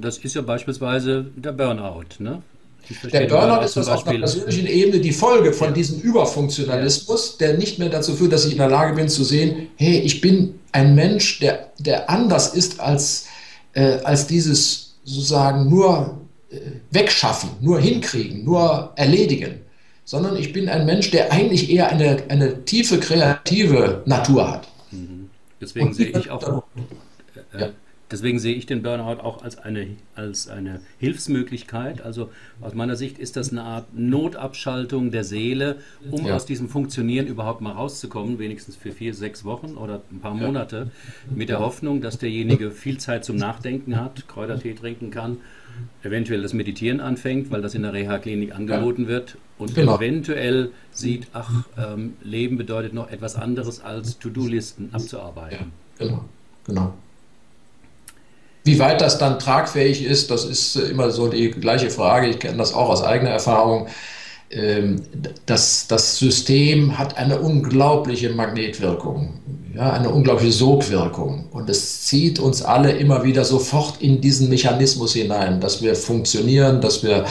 Das 0.00 0.18
ist 0.18 0.34
ja 0.34 0.42
beispielsweise 0.42 1.26
der 1.36 1.52
Burnout. 1.52 2.04
Ne? 2.18 2.42
Der 3.12 3.26
Burnout 3.26 3.64
ist 3.64 3.76
das 3.76 3.88
auf 3.88 4.06
einer 4.06 4.20
persönlichen 4.20 4.66
Ebene 4.66 5.00
die 5.00 5.12
Folge 5.12 5.52
von 5.52 5.68
ja. 5.68 5.74
diesem 5.74 6.00
Überfunktionalismus, 6.00 7.36
der 7.36 7.58
nicht 7.58 7.78
mehr 7.78 7.88
dazu 7.88 8.14
führt, 8.14 8.32
dass 8.32 8.46
ich 8.46 8.52
in 8.52 8.58
der 8.58 8.70
Lage 8.70 8.94
bin 8.94 9.08
zu 9.08 9.24
sehen, 9.24 9.68
hey, 9.76 9.98
ich 9.98 10.20
bin 10.20 10.58
ein 10.72 10.94
Mensch, 10.94 11.40
der, 11.40 11.72
der 11.78 12.08
anders 12.08 12.54
ist 12.54 12.80
als, 12.80 13.26
äh, 13.74 13.98
als 14.04 14.26
dieses 14.26 14.94
sozusagen 15.04 15.68
nur 15.68 16.20
äh, 16.50 16.58
wegschaffen, 16.90 17.50
nur 17.60 17.78
hinkriegen, 17.80 18.44
nur 18.44 18.92
erledigen, 18.96 19.60
sondern 20.04 20.36
ich 20.36 20.52
bin 20.52 20.68
ein 20.68 20.86
Mensch, 20.86 21.10
der 21.10 21.32
eigentlich 21.32 21.70
eher 21.70 21.88
eine, 21.88 22.22
eine 22.28 22.64
tiefe 22.64 22.98
kreative 22.98 24.02
Natur 24.06 24.50
hat. 24.50 24.68
Mhm. 24.90 25.28
Deswegen 25.60 25.92
sehe 25.92 26.16
ich 26.18 26.30
auch. 26.30 26.62
Äh, 27.52 27.60
ja. 27.60 27.68
Deswegen 28.08 28.38
sehe 28.38 28.54
ich 28.54 28.66
den 28.66 28.82
Burnout 28.82 29.20
auch 29.20 29.42
als 29.42 29.58
eine, 29.58 29.88
als 30.14 30.48
eine 30.48 30.80
Hilfsmöglichkeit. 30.98 32.02
Also 32.02 32.30
aus 32.60 32.72
meiner 32.72 32.94
Sicht 32.94 33.18
ist 33.18 33.36
das 33.36 33.50
eine 33.50 33.62
Art 33.62 33.86
Notabschaltung 33.94 35.10
der 35.10 35.24
Seele, 35.24 35.78
um 36.12 36.24
ja. 36.24 36.36
aus 36.36 36.46
diesem 36.46 36.68
Funktionieren 36.68 37.26
überhaupt 37.26 37.62
mal 37.62 37.72
rauszukommen, 37.72 38.38
wenigstens 38.38 38.76
für 38.76 38.92
vier, 38.92 39.12
sechs 39.12 39.44
Wochen 39.44 39.74
oder 39.74 40.02
ein 40.12 40.20
paar 40.20 40.34
Monate, 40.34 40.90
mit 41.34 41.48
der 41.48 41.58
Hoffnung, 41.58 42.00
dass 42.00 42.18
derjenige 42.18 42.70
viel 42.70 42.98
Zeit 42.98 43.24
zum 43.24 43.36
Nachdenken 43.36 43.96
hat, 43.96 44.28
Kräutertee 44.28 44.74
trinken 44.74 45.10
kann, 45.10 45.38
eventuell 46.04 46.42
das 46.42 46.52
Meditieren 46.52 47.00
anfängt, 47.00 47.50
weil 47.50 47.60
das 47.60 47.74
in 47.74 47.82
der 47.82 47.92
Reha-Klinik 47.92 48.54
angeboten 48.54 49.02
ja. 49.02 49.08
wird 49.08 49.36
und 49.58 49.74
genau. 49.74 49.96
eventuell 49.96 50.70
sieht, 50.92 51.26
ach, 51.32 51.64
ähm, 51.76 52.14
Leben 52.22 52.56
bedeutet 52.56 52.94
noch 52.94 53.10
etwas 53.10 53.34
anderes 53.34 53.80
als 53.80 54.18
To-Do-Listen 54.20 54.90
abzuarbeiten. 54.92 55.72
Ja, 55.98 56.06
genau, 56.06 56.24
genau. 56.64 56.94
Wie 58.66 58.80
weit 58.80 59.00
das 59.00 59.18
dann 59.18 59.38
tragfähig 59.38 60.04
ist, 60.04 60.32
das 60.32 60.44
ist 60.44 60.74
äh, 60.74 60.88
immer 60.88 61.12
so 61.12 61.28
die 61.28 61.52
gleiche 61.52 61.88
Frage. 61.88 62.26
Ich 62.26 62.40
kenne 62.40 62.58
das 62.58 62.74
auch 62.74 62.88
aus 62.88 63.00
eigener 63.00 63.30
Erfahrung. 63.30 63.86
Ähm, 64.50 65.02
das, 65.46 65.86
das 65.86 66.18
System 66.18 66.98
hat 66.98 67.16
eine 67.16 67.38
unglaubliche 67.40 68.30
Magnetwirkung, 68.30 69.34
ja, 69.72 69.92
eine 69.92 70.10
unglaubliche 70.10 70.50
Sogwirkung. 70.50 71.46
Und 71.52 71.70
es 71.70 72.06
zieht 72.06 72.40
uns 72.40 72.60
alle 72.60 72.90
immer 72.90 73.22
wieder 73.22 73.44
sofort 73.44 74.02
in 74.02 74.20
diesen 74.20 74.48
Mechanismus 74.48 75.12
hinein, 75.12 75.60
dass 75.60 75.80
wir 75.80 75.94
funktionieren, 75.94 76.80
dass 76.80 77.04
wir, 77.04 77.24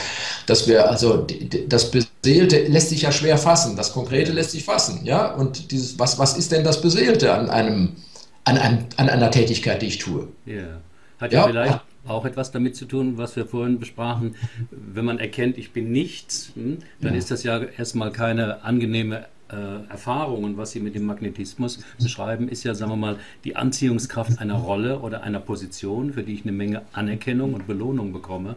dass 0.46 0.70
wir, 0.70 0.90
also 0.90 1.28
das 1.68 1.92
Beseelte 1.92 2.64
lässt 2.64 2.90
sich 2.90 3.02
ja 3.02 3.12
schwer 3.12 3.38
fassen, 3.38 3.76
das 3.76 3.92
Konkrete 3.92 4.32
lässt 4.32 4.52
sich 4.52 4.64
fassen. 4.64 5.02
Ja? 5.04 5.34
Und 5.34 5.72
dieses, 5.72 6.00
was, 6.00 6.18
was 6.18 6.38
ist 6.38 6.54
denn 6.54 6.64
das 6.64 6.80
Beseelte 6.80 7.34
an, 7.34 7.50
einem, 7.50 7.98
an, 8.46 8.58
einem, 8.58 8.86
an 8.96 9.10
einer 9.10 9.32
Tätigkeit, 9.32 9.82
die 9.82 9.88
ich 9.88 9.98
tue? 9.98 10.30
Yeah. 10.48 10.80
Hat 11.20 11.32
ja, 11.32 11.42
ja 11.42 11.48
vielleicht 11.48 11.82
auch 12.08 12.26
etwas 12.26 12.52
damit 12.52 12.76
zu 12.76 12.86
tun, 12.86 13.18
was 13.18 13.36
wir 13.36 13.46
vorhin 13.46 13.80
besprachen. 13.80 14.36
Wenn 14.70 15.06
man 15.06 15.20
erkennt, 15.20 15.58
ich 15.58 15.72
bin 15.72 15.92
nichts, 15.92 16.52
hm, 16.56 16.80
dann 17.02 17.14
ja. 17.14 17.18
ist 17.18 17.32
das 17.32 17.44
ja 17.44 17.60
erstmal 17.60 18.12
keine 18.12 18.64
angenehme 18.64 19.26
äh, 19.50 19.90
Erfahrung. 19.90 20.44
Und 20.44 20.58
was 20.58 20.72
Sie 20.72 20.80
mit 20.80 20.96
dem 20.96 21.06
Magnetismus 21.06 21.80
beschreiben, 22.02 22.48
ist 22.48 22.64
ja, 22.64 22.76
sagen 22.76 22.92
wir 22.92 22.98
mal, 22.98 23.18
die 23.44 23.56
Anziehungskraft 23.56 24.40
einer 24.40 24.56
Rolle 24.56 25.00
oder 25.00 25.24
einer 25.24 25.40
Position, 25.40 26.14
für 26.14 26.24
die 26.24 26.34
ich 26.34 26.44
eine 26.44 26.52
Menge 26.52 26.84
Anerkennung 26.94 27.54
und 27.54 27.68
Belohnung 27.68 28.14
bekomme. 28.14 28.56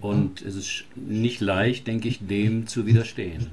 Und 0.00 0.42
es 0.42 0.56
ist 0.56 0.84
nicht 0.94 1.40
leicht, 1.40 1.86
denke 1.86 2.08
ich, 2.08 2.26
dem 2.26 2.66
zu 2.66 2.86
widerstehen. 2.86 3.48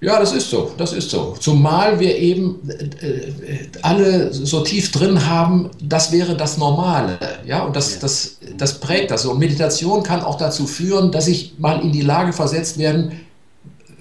Ja, 0.00 0.20
das 0.20 0.32
ist 0.32 0.48
so, 0.48 0.70
das 0.76 0.92
ist 0.92 1.10
so. 1.10 1.34
Zumal 1.40 1.98
wir 1.98 2.16
eben 2.16 2.60
äh, 2.68 3.66
alle 3.82 4.32
so 4.32 4.60
tief 4.60 4.92
drin 4.92 5.26
haben, 5.26 5.70
das 5.82 6.12
wäre 6.12 6.36
das 6.36 6.56
Normale. 6.56 7.18
Ja, 7.44 7.64
und 7.64 7.74
das, 7.74 7.98
das, 7.98 8.38
das 8.56 8.78
prägt 8.78 9.10
das 9.10 9.22
so. 9.22 9.32
Und 9.32 9.40
Meditation 9.40 10.04
kann 10.04 10.22
auch 10.22 10.36
dazu 10.36 10.66
führen, 10.66 11.10
dass 11.10 11.26
ich 11.26 11.58
mal 11.58 11.80
in 11.80 11.90
die 11.90 12.02
Lage 12.02 12.32
versetzt 12.32 12.78
werden, 12.78 13.20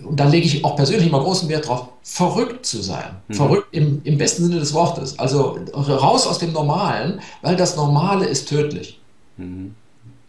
und 0.04 0.20
da 0.20 0.26
lege 0.26 0.46
ich 0.46 0.64
auch 0.64 0.76
persönlich 0.76 1.12
mal 1.12 1.22
großen 1.22 1.50
Wert 1.50 1.68
drauf, 1.68 1.90
verrückt 2.02 2.66
zu 2.66 2.82
sein. 2.82 3.18
Mhm. 3.28 3.34
Verrückt 3.34 3.68
im, 3.72 4.02
im 4.04 4.18
besten 4.18 4.44
Sinne 4.44 4.60
des 4.60 4.74
Wortes. 4.74 5.18
Also 5.20 5.60
raus 5.74 6.28
aus 6.28 6.38
dem 6.38 6.54
Normalen, 6.54 7.20
weil 7.42 7.56
das 7.56 7.76
Normale 7.76 8.26
ist 8.26 8.48
tödlich. 8.48 9.00
Mhm. 9.36 9.76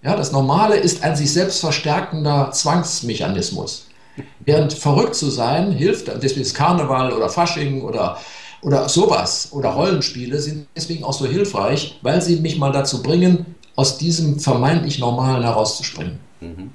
Ja, 0.03 0.17
das 0.17 0.33
Normale 0.33 0.77
ist 0.77 1.05
ein 1.05 1.15
sich 1.15 1.33
selbst 1.33 1.61
verstärkender 1.61 2.51
Zwangsmechanismus. 2.53 3.88
Während 4.41 4.73
verrückt 4.73 5.15
zu 5.15 5.31
sein 5.31 5.73
hilft, 5.73 6.09
deswegen 6.23 6.43
ist 6.43 6.55
Karneval 6.55 7.13
oder 7.13 7.29
Fasching 7.29 7.83
oder, 7.83 8.19
oder 8.63 8.89
sowas 8.89 9.51
oder 9.53 9.71
Rollenspiele 9.71 10.41
sind 10.41 10.67
deswegen 10.75 11.05
auch 11.05 11.13
so 11.13 11.27
hilfreich, 11.27 11.99
weil 12.03 12.23
sie 12.23 12.41
mich 12.41 12.59
mal 12.59 12.73
dazu 12.73 13.03
bringen, 13.03 13.55
aus 13.77 13.99
diesem 13.99 14.41
vermeintlich 14.41 14.99
Normalen 14.99 15.43
herauszuspringen. 15.43 16.19
Mhm. 16.41 16.71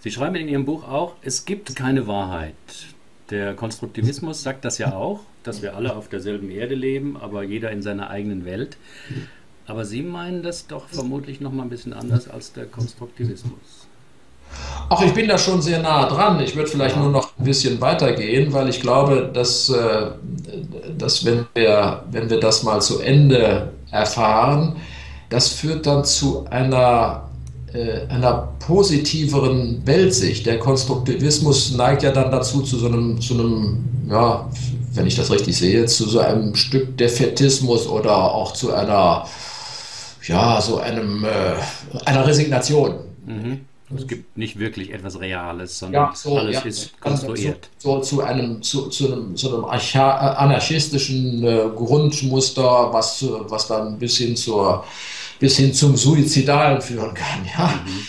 Sie 0.00 0.10
schreiben 0.10 0.34
in 0.36 0.48
Ihrem 0.48 0.64
Buch 0.64 0.88
auch, 0.88 1.14
es 1.20 1.44
gibt 1.44 1.76
keine 1.76 2.06
Wahrheit. 2.06 2.54
Der 3.28 3.54
Konstruktivismus 3.54 4.42
sagt 4.42 4.64
das 4.64 4.78
ja 4.78 4.94
auch, 4.94 5.20
dass 5.42 5.60
wir 5.62 5.76
alle 5.76 5.94
auf 5.94 6.08
derselben 6.08 6.50
Erde 6.50 6.74
leben, 6.74 7.18
aber 7.18 7.42
jeder 7.42 7.70
in 7.70 7.82
seiner 7.82 8.08
eigenen 8.08 8.46
Welt. 8.46 8.78
Aber 9.66 9.84
Sie 9.84 10.02
meinen 10.02 10.42
das 10.42 10.66
doch 10.66 10.88
vermutlich 10.88 11.40
noch 11.40 11.52
mal 11.52 11.62
ein 11.62 11.68
bisschen 11.68 11.92
anders 11.92 12.28
als 12.28 12.52
der 12.52 12.66
Konstruktivismus. 12.66 13.79
Ach, 14.88 15.02
ich 15.02 15.14
bin 15.14 15.28
da 15.28 15.38
schon 15.38 15.62
sehr 15.62 15.80
nah 15.80 16.08
dran. 16.08 16.40
Ich 16.40 16.56
würde 16.56 16.68
vielleicht 16.68 16.96
nur 16.96 17.10
noch 17.10 17.30
ein 17.38 17.44
bisschen 17.44 17.80
weitergehen, 17.80 18.52
weil 18.52 18.68
ich 18.68 18.80
glaube, 18.80 19.30
dass, 19.32 19.68
äh, 19.68 20.06
dass 20.98 21.24
wenn, 21.24 21.46
wir, 21.54 22.02
wenn 22.10 22.28
wir 22.28 22.40
das 22.40 22.64
mal 22.64 22.82
zu 22.82 22.98
Ende 22.98 23.70
erfahren, 23.92 24.76
das 25.28 25.48
führt 25.48 25.86
dann 25.86 26.04
zu 26.04 26.44
einer, 26.50 27.28
äh, 27.72 28.08
einer 28.08 28.48
positiveren 28.66 29.82
Weltsicht. 29.86 30.44
Der 30.46 30.58
Konstruktivismus 30.58 31.72
neigt 31.76 32.02
ja 32.02 32.10
dann 32.10 32.32
dazu, 32.32 32.62
zu 32.62 32.76
so 32.76 32.86
einem, 32.86 33.20
zu 33.20 33.34
einem 33.34 33.84
ja, 34.10 34.50
wenn 34.94 35.06
ich 35.06 35.14
das 35.14 35.30
richtig 35.30 35.56
sehe, 35.56 35.86
zu 35.86 36.08
so 36.08 36.18
einem 36.18 36.54
Stück 36.56 36.98
Defetismus 36.98 37.86
oder 37.86 38.34
auch 38.34 38.52
zu 38.52 38.74
einer, 38.74 39.24
ja, 40.26 40.60
so 40.60 40.78
einem, 40.78 41.24
äh, 41.24 41.54
einer 42.04 42.26
Resignation. 42.26 42.94
Mhm. 43.24 43.60
Es 43.96 44.06
gibt 44.06 44.38
nicht 44.38 44.58
wirklich 44.58 44.92
etwas 44.92 45.18
Reales, 45.18 45.78
sondern 45.78 46.04
ja, 46.04 46.12
so, 46.14 46.38
alles 46.38 46.56
ja, 46.56 46.62
ist 46.62 47.00
konstruiert. 47.00 47.68
So, 47.78 47.96
so, 47.96 48.00
zu 48.00 48.22
einem, 48.22 48.62
zu, 48.62 48.88
zu 48.88 49.12
einem, 49.12 49.36
zu 49.36 49.54
einem 49.54 49.64
anarchistischen 49.64 51.44
äh, 51.44 51.68
Grundmuster, 51.74 52.92
was, 52.92 53.24
was 53.48 53.66
dann 53.66 53.98
bis 53.98 54.18
hin, 54.18 54.36
zur, 54.36 54.84
bis 55.40 55.56
hin 55.56 55.74
zum 55.74 55.96
Suizidalen 55.96 56.80
führen 56.80 57.14
kann. 57.14 57.44
Ja? 57.56 57.66
Mhm. 57.84 58.06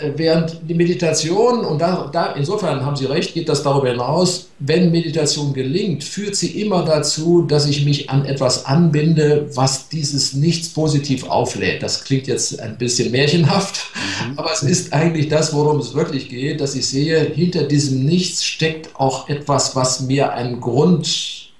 Äh, 0.00 0.12
während 0.16 0.58
die 0.68 0.74
Meditation, 0.74 1.60
und 1.64 1.80
da, 1.80 2.08
da, 2.12 2.32
insofern 2.32 2.84
haben 2.84 2.96
Sie 2.96 3.06
recht, 3.06 3.34
geht 3.34 3.48
das 3.48 3.62
darüber 3.62 3.88
hinaus, 3.88 4.48
wenn 4.58 4.90
Meditation 4.90 5.52
gelingt, 5.52 6.04
führt 6.04 6.36
sie 6.36 6.60
immer 6.60 6.84
dazu, 6.84 7.42
dass 7.42 7.66
ich 7.66 7.84
mich 7.84 8.10
an 8.10 8.24
etwas 8.24 8.66
anbinde, 8.66 9.50
was 9.54 9.88
dieses 9.88 10.34
Nichts 10.34 10.68
positiv 10.70 11.28
auflädt. 11.28 11.82
Das 11.82 12.04
klingt 12.04 12.26
jetzt 12.26 12.60
ein 12.60 12.78
bisschen 12.78 13.10
märchenhaft, 13.10 13.86
mhm. 14.28 14.38
aber 14.38 14.52
es 14.52 14.62
ist 14.62 14.92
eigentlich 14.92 15.28
das, 15.28 15.54
worum 15.54 15.78
es 15.78 15.94
wirklich 15.94 16.28
geht, 16.28 16.60
dass 16.60 16.74
ich 16.74 16.86
sehe, 16.86 17.20
hinter 17.20 17.64
diesem 17.64 18.04
Nichts 18.04 18.44
steckt 18.44 18.96
auch 18.98 19.28
etwas, 19.28 19.76
was 19.76 20.00
mir 20.00 20.32
einen 20.32 20.60
Grund 20.60 21.52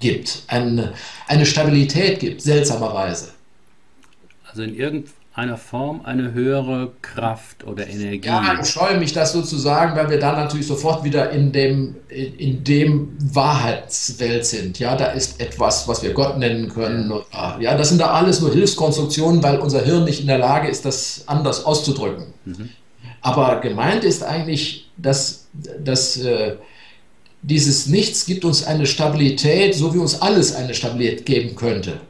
gibt, 0.00 0.42
eine, 0.48 0.94
eine 1.28 1.46
Stabilität 1.46 2.18
gibt, 2.20 2.42
seltsamerweise. 2.42 3.28
Also 4.48 4.62
in 4.62 4.74
irgendeinem 4.74 5.21
einer 5.34 5.56
Form 5.56 6.02
eine 6.04 6.32
höhere 6.34 6.92
Kraft 7.00 7.64
oder 7.64 7.86
Energie. 7.86 8.26
Ja, 8.28 8.58
ich 8.60 8.68
freue 8.68 8.98
mich, 8.98 9.14
das 9.14 9.32
sozusagen, 9.32 9.96
weil 9.96 10.10
wir 10.10 10.18
dann 10.20 10.36
natürlich 10.36 10.66
sofort 10.66 11.04
wieder 11.04 11.30
in 11.30 11.52
dem, 11.52 11.96
in, 12.08 12.34
in 12.34 12.64
dem 12.64 13.16
Wahrheitswelt 13.18 14.44
sind. 14.44 14.78
Ja, 14.78 14.94
da 14.94 15.06
ist 15.06 15.40
etwas, 15.40 15.88
was 15.88 16.02
wir 16.02 16.12
Gott 16.12 16.36
nennen 16.36 16.68
können. 16.68 17.10
Ja, 17.60 17.76
das 17.76 17.88
sind 17.88 18.00
da 18.00 18.10
alles 18.10 18.42
nur 18.42 18.52
Hilfskonstruktionen, 18.52 19.42
weil 19.42 19.58
unser 19.58 19.82
Hirn 19.82 20.04
nicht 20.04 20.20
in 20.20 20.26
der 20.26 20.38
Lage 20.38 20.68
ist, 20.68 20.84
das 20.84 21.24
anders 21.26 21.64
auszudrücken. 21.64 22.26
Mhm. 22.44 22.68
Aber 23.22 23.60
gemeint 23.60 24.04
ist 24.04 24.22
eigentlich, 24.22 24.90
dass, 24.98 25.46
dass 25.82 26.18
äh, 26.18 26.56
dieses 27.40 27.86
Nichts 27.86 28.26
gibt 28.26 28.44
uns 28.44 28.66
eine 28.66 28.84
Stabilität, 28.84 29.74
so 29.74 29.94
wie 29.94 29.98
uns 29.98 30.20
alles 30.20 30.54
eine 30.54 30.74
Stabilität 30.74 31.24
geben 31.24 31.56
könnte. 31.56 32.00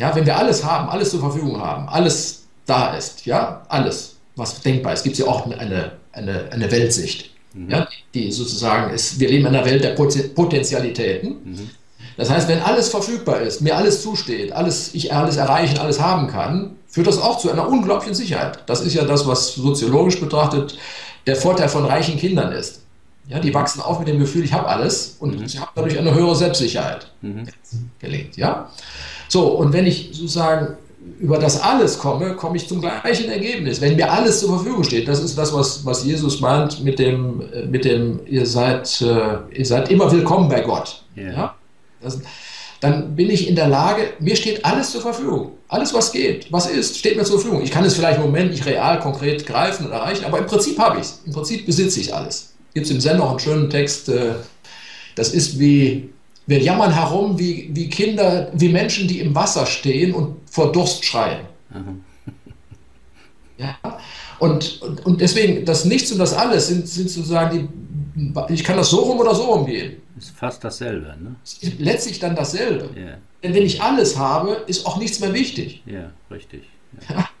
Ja, 0.00 0.14
wenn 0.14 0.24
wir 0.24 0.38
alles 0.38 0.64
haben, 0.64 0.88
alles 0.88 1.10
zur 1.10 1.20
Verfügung 1.20 1.60
haben, 1.60 1.86
alles 1.86 2.44
da 2.64 2.94
ist, 2.94 3.26
ja, 3.26 3.66
alles, 3.68 4.16
was 4.34 4.58
denkbar 4.62 4.94
ist, 4.94 5.02
gibt 5.02 5.12
es 5.12 5.18
ja 5.18 5.30
auch 5.30 5.44
eine, 5.44 5.92
eine, 6.12 6.48
eine 6.50 6.70
Weltsicht, 6.70 7.30
mhm. 7.52 7.70
ja, 7.70 7.86
die 8.14 8.32
sozusagen 8.32 8.94
ist, 8.94 9.20
wir 9.20 9.28
leben 9.28 9.44
in 9.44 9.54
einer 9.54 9.66
Welt 9.66 9.84
der 9.84 9.90
Potenzialitäten. 9.90 11.28
Mhm. 11.44 11.70
Das 12.16 12.30
heißt, 12.30 12.48
wenn 12.48 12.60
alles 12.60 12.88
verfügbar 12.88 13.42
ist, 13.42 13.60
mir 13.60 13.76
alles 13.76 14.02
zusteht, 14.02 14.52
alles, 14.52 14.94
ich 14.94 15.12
alles 15.12 15.36
erreichen, 15.36 15.76
alles 15.76 16.00
haben 16.00 16.28
kann, 16.28 16.76
führt 16.88 17.06
das 17.06 17.20
auch 17.20 17.38
zu 17.38 17.50
einer 17.50 17.68
unglaublichen 17.68 18.14
Sicherheit. 18.14 18.60
Das 18.66 18.80
ist 18.80 18.94
ja 18.94 19.04
das, 19.04 19.26
was 19.26 19.52
soziologisch 19.52 20.18
betrachtet 20.18 20.78
der 21.26 21.36
Vorteil 21.36 21.68
von 21.68 21.84
reichen 21.84 22.16
Kindern 22.16 22.52
ist. 22.52 22.80
Ja, 23.28 23.38
die 23.38 23.52
wachsen 23.52 23.82
auf 23.82 23.98
mit 23.98 24.08
dem 24.08 24.18
Gefühl, 24.18 24.44
ich 24.44 24.54
habe 24.54 24.66
alles 24.66 25.16
und 25.20 25.40
mhm. 25.40 25.46
sie 25.46 25.60
haben 25.60 25.70
dadurch 25.74 25.98
eine 25.98 26.14
höhere 26.14 26.34
Selbstsicherheit 26.34 27.10
mhm. 27.20 27.46
gelingt. 27.98 28.38
Ja? 28.38 28.70
So, 29.30 29.46
und 29.46 29.72
wenn 29.72 29.86
ich 29.86 30.10
sozusagen 30.12 30.76
über 31.20 31.38
das 31.38 31.60
alles 31.60 31.98
komme, 31.98 32.34
komme 32.34 32.56
ich 32.56 32.66
zum 32.66 32.80
gleichen 32.80 33.30
Ergebnis. 33.30 33.80
Wenn 33.80 33.94
mir 33.94 34.10
alles 34.10 34.40
zur 34.40 34.56
Verfügung 34.56 34.82
steht, 34.82 35.06
das 35.06 35.22
ist 35.22 35.38
das, 35.38 35.54
was, 35.54 35.86
was 35.86 36.04
Jesus 36.04 36.40
meint 36.40 36.82
mit 36.82 36.98
dem, 36.98 37.44
mit 37.70 37.84
dem 37.84 38.20
ihr, 38.26 38.44
seid, 38.44 39.00
äh, 39.00 39.56
ihr 39.56 39.64
seid 39.64 39.88
immer 39.90 40.10
willkommen 40.10 40.48
bei 40.48 40.62
Gott. 40.62 41.04
Yeah. 41.16 41.32
Ja? 41.32 41.54
Das, 42.02 42.18
dann 42.80 43.14
bin 43.14 43.30
ich 43.30 43.46
in 43.46 43.54
der 43.54 43.68
Lage, 43.68 44.14
mir 44.18 44.34
steht 44.34 44.64
alles 44.64 44.90
zur 44.90 45.00
Verfügung. 45.00 45.52
Alles, 45.68 45.94
was 45.94 46.10
geht, 46.10 46.50
was 46.50 46.66
ist, 46.66 46.98
steht 46.98 47.16
mir 47.16 47.24
zur 47.24 47.38
Verfügung. 47.38 47.62
Ich 47.62 47.70
kann 47.70 47.84
es 47.84 47.94
vielleicht 47.94 48.18
im 48.18 48.24
Moment 48.24 48.50
nicht 48.50 48.66
real, 48.66 48.98
konkret 48.98 49.46
greifen 49.46 49.86
und 49.86 49.92
erreichen, 49.92 50.24
aber 50.24 50.38
im 50.38 50.46
Prinzip 50.46 50.76
habe 50.78 50.96
ich 50.98 51.04
es. 51.04 51.22
Im 51.24 51.32
Prinzip 51.32 51.66
besitze 51.66 52.00
ich 52.00 52.12
alles. 52.12 52.54
Gibt 52.74 52.86
es 52.86 52.92
im 52.92 53.00
Zen 53.00 53.18
noch 53.18 53.30
einen 53.30 53.38
schönen 53.38 53.70
Text, 53.70 54.08
äh, 54.08 54.32
das 55.14 55.32
ist 55.32 55.60
wie 55.60 56.08
wir 56.50 56.58
jammern 56.58 56.92
herum 56.92 57.38
wie, 57.38 57.70
wie 57.72 57.88
Kinder, 57.88 58.50
wie 58.52 58.70
Menschen, 58.70 59.06
die 59.06 59.20
im 59.20 59.32
Wasser 59.36 59.66
stehen 59.66 60.12
und 60.12 60.36
vor 60.50 60.72
Durst 60.72 61.04
schreien. 61.04 61.46
Mhm. 61.72 62.04
Ja? 63.56 63.76
Und, 64.40 64.82
und, 64.82 65.06
und, 65.06 65.20
deswegen, 65.20 65.64
das 65.64 65.84
Nichts 65.84 66.10
und 66.10 66.18
das 66.18 66.34
Alles 66.34 66.66
sind, 66.66 66.88
sind 66.88 67.08
sozusagen 67.08 67.68
die, 68.16 68.52
ich 68.52 68.64
kann 68.64 68.76
das 68.76 68.90
so 68.90 68.98
rum 68.98 69.20
oder 69.20 69.32
so 69.32 69.44
rumgehen. 69.44 69.98
Ist 70.18 70.36
fast 70.36 70.64
dasselbe, 70.64 71.14
ne? 71.22 71.36
Ist 71.44 71.78
letztlich 71.78 72.18
dann 72.18 72.34
dasselbe. 72.34 72.90
Yeah. 72.96 73.18
Denn 73.44 73.54
wenn 73.54 73.62
ich 73.62 73.80
alles 73.80 74.18
habe, 74.18 74.64
ist 74.66 74.84
auch 74.86 74.96
nichts 74.96 75.20
mehr 75.20 75.32
wichtig. 75.32 75.84
Ja, 75.86 76.10
richtig. 76.32 76.62
Ja. 77.08 77.28